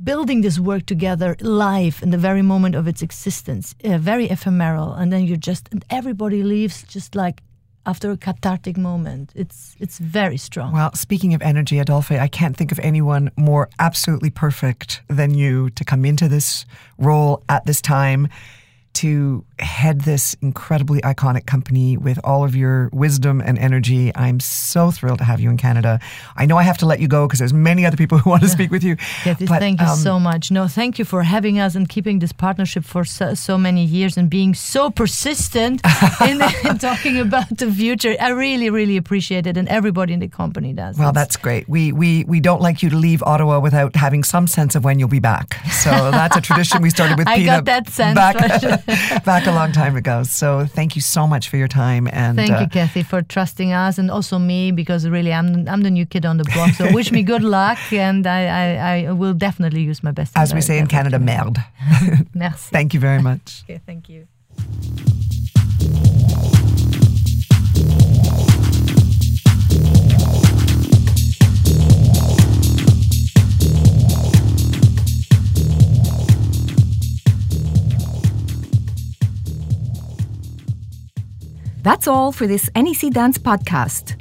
building 0.03 0.41
this 0.41 0.59
work 0.59 0.87
together 0.87 1.37
live 1.41 2.03
in 2.03 2.11
the 2.11 2.19
very 2.19 2.43
moment 2.43 2.75
of 2.75 2.89
its 2.89 3.03
existence, 3.03 3.75
uh, 3.85 3.99
very 3.99 4.27
ephemeral, 4.27 4.93
and 4.93 5.13
then 5.13 5.25
you 5.25 5.37
just 5.37 5.69
and 5.73 5.85
everybody 5.91 6.43
leaves 6.43 6.83
just 6.85 7.15
like 7.15 7.43
after 7.87 8.11
a 8.11 8.17
cathartic 8.17 8.77
moment. 8.77 9.33
It's 9.35 9.77
it's 9.81 9.99
very 9.99 10.37
strong. 10.37 10.73
Well, 10.73 10.93
speaking 10.95 11.33
of 11.35 11.41
energy, 11.43 11.79
Adolphe, 11.79 12.19
I 12.19 12.29
can't 12.29 12.57
think 12.57 12.73
of 12.73 12.81
anyone 12.81 13.31
more 13.37 13.69
absolutely 13.79 14.31
perfect 14.31 15.03
than 15.09 15.35
you 15.35 15.71
to 15.71 15.85
come 15.85 16.05
into 16.05 16.29
this 16.29 16.67
role 16.99 17.43
at 17.49 17.65
this 17.65 17.81
time, 17.81 18.29
to 18.97 19.45
head 19.59 20.03
this 20.03 20.35
incredibly 20.43 21.01
iconic 21.01 21.47
company 21.47 21.97
with 21.97 22.19
all 22.25 22.45
of 22.45 22.55
your 22.55 22.91
wisdom 22.93 23.41
and 23.41 23.59
energy. 23.59 24.15
I'm 24.15 24.41
so 24.41 24.91
thrilled 24.91 25.19
to 25.19 25.25
have 25.25 25.41
you 25.41 25.51
in 25.51 25.57
Canada. 25.57 26.01
I 26.37 26.47
know 26.47 26.57
I 26.57 26.63
have 26.63 26.79
to 26.79 26.87
let 26.87 27.01
you 27.01 27.09
go 27.09 27.27
because 27.27 27.39
there's 27.39 27.53
many 27.53 27.87
other 27.87 27.97
people 27.97 28.19
who 28.23 28.31
want 28.31 28.43
to 28.43 28.49
speak 28.49 28.71
with 28.71 28.85
you. 28.85 28.97
Cathy, 28.97 29.47
but, 29.47 29.59
thank 29.59 29.81
you 29.81 29.87
um, 29.87 29.97
so 29.97 30.19
much. 30.19 30.51
No, 30.51 30.69
thank 30.69 30.99
you 30.99 31.05
for 31.05 31.23
having 31.23 31.59
us 31.59 31.75
and 31.75 31.89
keeping 31.89 32.19
this 32.19 32.33
partnership 32.33 32.85
for 32.85 33.05
so, 33.05 33.35
so 33.35 33.59
many 33.59 33.85
years 33.85 34.17
and 34.17 34.29
being 34.29 34.55
so 34.55 34.91
persistent 34.91 35.81
in, 36.21 36.41
in 36.65 36.79
talking 36.79 37.19
about 37.19 37.57
the 37.57 37.71
future. 37.71 38.17
I 38.21 38.31
really, 38.31 38.71
really 38.71 38.97
appreciate 38.97 39.47
it, 39.47 39.57
and 39.57 39.69
everybody 39.69 40.13
in 40.13 40.21
the 40.21 40.29
company 40.29 40.73
does. 40.73 40.99
Well, 40.99 41.13
that's 41.13 41.37
great. 41.37 41.69
We 41.69 41.93
we 41.93 42.25
we 42.25 42.41
don't 42.41 42.61
like 42.61 42.83
you 42.83 42.91
to 42.91 42.97
leave 42.97 43.23
Ottawa 43.23 43.59
without 43.61 43.97
having 43.97 44.25
some 44.25 44.47
sense 44.47 44.75
of 44.75 44.85
when 44.85 44.99
you'll 44.99 45.09
be 45.09 45.21
back. 45.21 45.55
So 45.71 45.91
that's 46.11 46.37
a 46.37 46.41
tradition 46.41 46.83
we 46.83 46.91
started 46.91 47.19
with 47.19 47.29
I 47.35 47.37
Pina 47.37 47.47
got 47.47 47.65
that 47.67 47.89
sense, 47.89 48.15
back, 48.15 48.37
back 49.25 49.47
a 49.47 49.53
long 49.53 49.73
time 49.73 49.97
ago. 49.97 50.23
So 50.23 50.67
thank 50.67 50.97
you 50.97 51.03
so 51.03 51.27
much 51.27 51.49
for 51.49 51.57
your 51.57 51.69
time 51.69 52.09
and 52.13 52.37
Thank 52.37 52.53
uh, 52.53 52.61
you, 52.61 52.69
Cathy, 52.69 53.03
for 53.03 53.23
trusting 53.23 53.73
us, 53.73 53.99
and 53.99 54.11
also 54.11 54.39
me 54.39 54.73
because 54.73 55.09
really 55.09 55.33
I'm 55.33 55.69
I'm 55.69 55.83
the 55.83 55.91
new 55.91 56.07
kid 56.07 56.25
on 56.25 56.37
the 56.37 56.45
block. 56.45 56.71
So 56.75 56.93
wish 56.93 57.11
me 57.11 57.23
good 57.23 57.43
luck, 57.43 57.79
and 57.93 58.27
I 58.27 58.47
I, 58.47 59.07
I 59.09 59.13
will 59.13 59.35
definitely 59.35 59.83
use 59.83 60.03
my 60.03 60.13
best. 60.13 60.33
as 60.37 60.55
we 60.55 60.61
say 60.61 60.79
in 60.79 60.87
Canada, 60.87 61.19
merde. 61.19 61.61
merde. 62.01 62.27
Merci. 62.35 62.71
Thank 62.71 62.95
you 62.95 63.01
very 63.01 63.23
much. 63.31 63.63
Okay, 63.65 63.81
thank 63.87 64.09
you. 64.09 64.27
That's 81.87 82.09
all 82.09 82.33
for 82.33 82.49
this 82.49 82.69
NAC 82.75 83.13
Dance 83.13 83.39
podcast. 83.39 84.21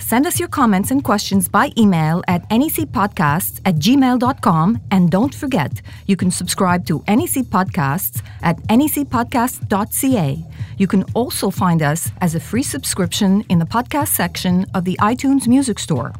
Send 0.00 0.26
us 0.26 0.40
your 0.40 0.48
comments 0.48 0.90
and 0.90 1.04
questions 1.04 1.46
by 1.46 1.70
email 1.78 2.24
at 2.26 2.50
nacpodcasts 2.50 3.60
at 3.64 3.76
gmail.com. 3.76 4.80
And 4.90 5.12
don't 5.12 5.32
forget, 5.32 5.80
you 6.08 6.16
can 6.16 6.32
subscribe 6.32 6.84
to 6.86 7.04
NAC 7.06 7.46
Podcasts 7.54 8.20
at 8.42 8.56
nacpodcast.ca. 8.64 10.44
You 10.76 10.86
can 10.88 11.04
also 11.14 11.50
find 11.50 11.82
us 11.82 12.10
as 12.20 12.34
a 12.34 12.40
free 12.40 12.64
subscription 12.64 13.44
in 13.48 13.60
the 13.60 13.64
podcast 13.64 14.08
section 14.08 14.66
of 14.74 14.84
the 14.84 14.96
iTunes 15.00 15.46
Music 15.46 15.78
Store. 15.78 16.12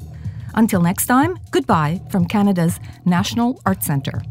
Until 0.55 0.81
next 0.81 1.07
time, 1.07 1.41
goodbye 1.51 2.03
from 2.09 2.25
Canada's 2.25 2.79
National 3.05 3.61
Arts 3.67 3.85
Centre. 3.85 4.23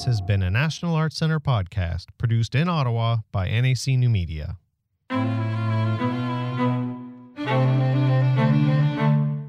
This 0.00 0.06
has 0.06 0.22
been 0.22 0.42
a 0.42 0.50
National 0.50 0.94
Arts 0.94 1.18
Center 1.18 1.38
podcast 1.38 2.06
produced 2.16 2.54
in 2.54 2.70
Ottawa 2.70 3.18
by 3.32 3.50
NAC 3.50 3.88
New 3.88 4.08
Media. 4.08 4.56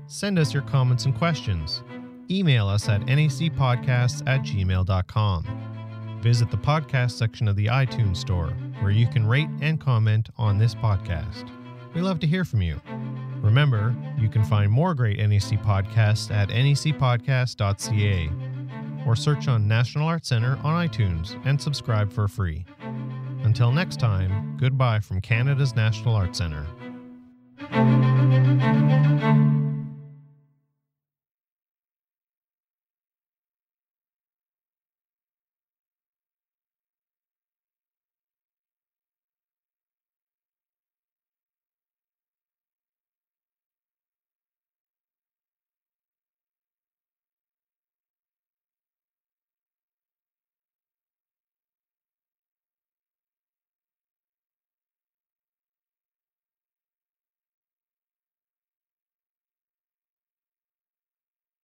Send 0.08 0.38
us 0.38 0.54
your 0.54 0.64
comments 0.64 1.06
and 1.06 1.18
questions. 1.18 1.84
Email 2.30 2.68
us 2.68 2.90
at 2.90 3.00
nacpodcasts 3.04 4.28
at 4.28 4.42
gmail.com. 4.42 6.20
Visit 6.22 6.52
the 6.52 6.58
podcast 6.58 7.12
section 7.12 7.48
of 7.48 7.56
the 7.56 7.68
iTunes 7.68 8.18
Store, 8.18 8.50
where 8.82 8.92
you 8.92 9.08
can 9.08 9.26
rate 9.26 9.48
and 9.62 9.80
comment 9.80 10.32
on 10.38 10.58
this 10.58 10.76
podcast. 10.76 11.50
We 11.96 12.02
love 12.02 12.20
to 12.20 12.28
hear 12.28 12.44
from 12.44 12.62
you. 12.62 12.82
Remember, 13.38 13.96
you 14.20 14.28
can 14.28 14.44
find 14.44 14.70
more 14.70 14.96
great 14.96 15.18
NAC 15.18 15.64
podcasts 15.64 16.30
at 16.30 16.50
nacpodcast.ca 16.50 18.51
or 19.06 19.16
search 19.16 19.48
on 19.48 19.68
National 19.68 20.08
Art 20.08 20.26
Centre 20.26 20.58
on 20.64 20.88
iTunes 20.88 21.40
and 21.46 21.60
subscribe 21.60 22.12
for 22.12 22.28
free. 22.28 22.66
Until 23.44 23.72
next 23.72 24.00
time, 24.00 24.58
goodbye 24.58 25.00
from 25.00 25.22
Canada's 25.22 25.76
National 25.76 26.16
Art 26.16 26.36
Centre. 26.36 26.68